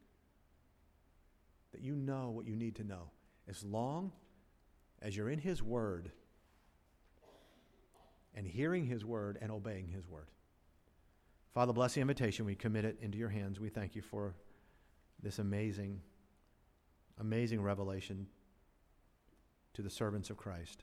that 1.70 1.80
you 1.80 1.94
know 1.94 2.30
what 2.30 2.44
you 2.44 2.56
need 2.56 2.74
to 2.76 2.84
know. 2.84 3.10
As 3.48 3.62
long 3.62 4.10
as 5.00 5.16
you're 5.16 5.30
in 5.30 5.38
His 5.38 5.62
Word 5.62 6.10
and 8.34 8.44
hearing 8.44 8.84
His 8.84 9.04
Word 9.04 9.38
and 9.40 9.52
obeying 9.52 9.86
His 9.86 10.08
Word. 10.08 10.26
Father, 11.52 11.72
bless 11.72 11.94
the 11.94 12.00
invitation. 12.00 12.46
We 12.46 12.56
commit 12.56 12.84
it 12.84 12.98
into 13.00 13.16
your 13.16 13.28
hands. 13.28 13.60
We 13.60 13.68
thank 13.68 13.94
you 13.94 14.02
for 14.02 14.34
this 15.22 15.38
amazing, 15.38 16.00
amazing 17.20 17.62
revelation 17.62 18.26
to 19.74 19.82
the 19.82 19.90
servants 19.90 20.30
of 20.30 20.36
Christ. 20.36 20.82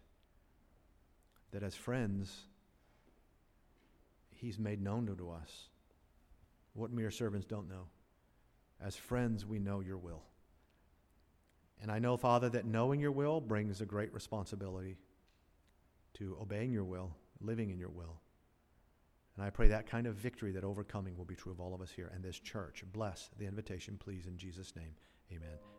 That 1.52 1.64
as 1.64 1.76
friends, 1.76 2.42
He's 4.32 4.58
made 4.58 4.82
known 4.82 5.06
to 5.08 5.32
us 5.32 5.68
what 6.74 6.92
mere 6.92 7.12
servants 7.12 7.46
don't 7.46 7.70
know. 7.70 7.88
As 8.84 8.96
friends, 8.96 9.46
we 9.46 9.60
know 9.60 9.82
your 9.82 9.98
will. 9.98 10.24
And 11.82 11.92
I 11.92 12.00
know, 12.00 12.18
Father, 12.18 12.50
that 12.50 12.66
knowing 12.66 13.00
your 13.00 13.12
will 13.12 13.42
brings 13.42 13.82
a 13.82 13.86
great 13.86 14.14
responsibility 14.14 14.98
to 16.16 16.38
obeying 16.42 16.72
your 16.72 16.84
will, 16.84 17.16
living 17.40 17.70
in 17.70 17.80
your 17.80 17.90
will. 17.90 18.20
And 19.36 19.46
I 19.46 19.50
pray 19.50 19.68
that 19.70 19.88
kind 19.88 20.08
of 20.08 20.16
victory, 20.16 20.52
that 20.52 20.64
overcoming, 20.64 21.18
will 21.18 21.26
be 21.26 21.36
true 21.36 21.52
of 21.52 21.60
all 21.60 21.74
of 21.74 21.82
us 21.82 21.92
here 21.92 22.12
and 22.14 22.24
this 22.24 22.40
church. 22.40 22.84
Bless 22.92 23.30
the 23.40 23.46
invitation, 23.46 23.98
please, 23.98 24.28
in 24.28 24.38
Jesus' 24.38 24.76
name. 24.76 24.94
Amen. 25.32 25.62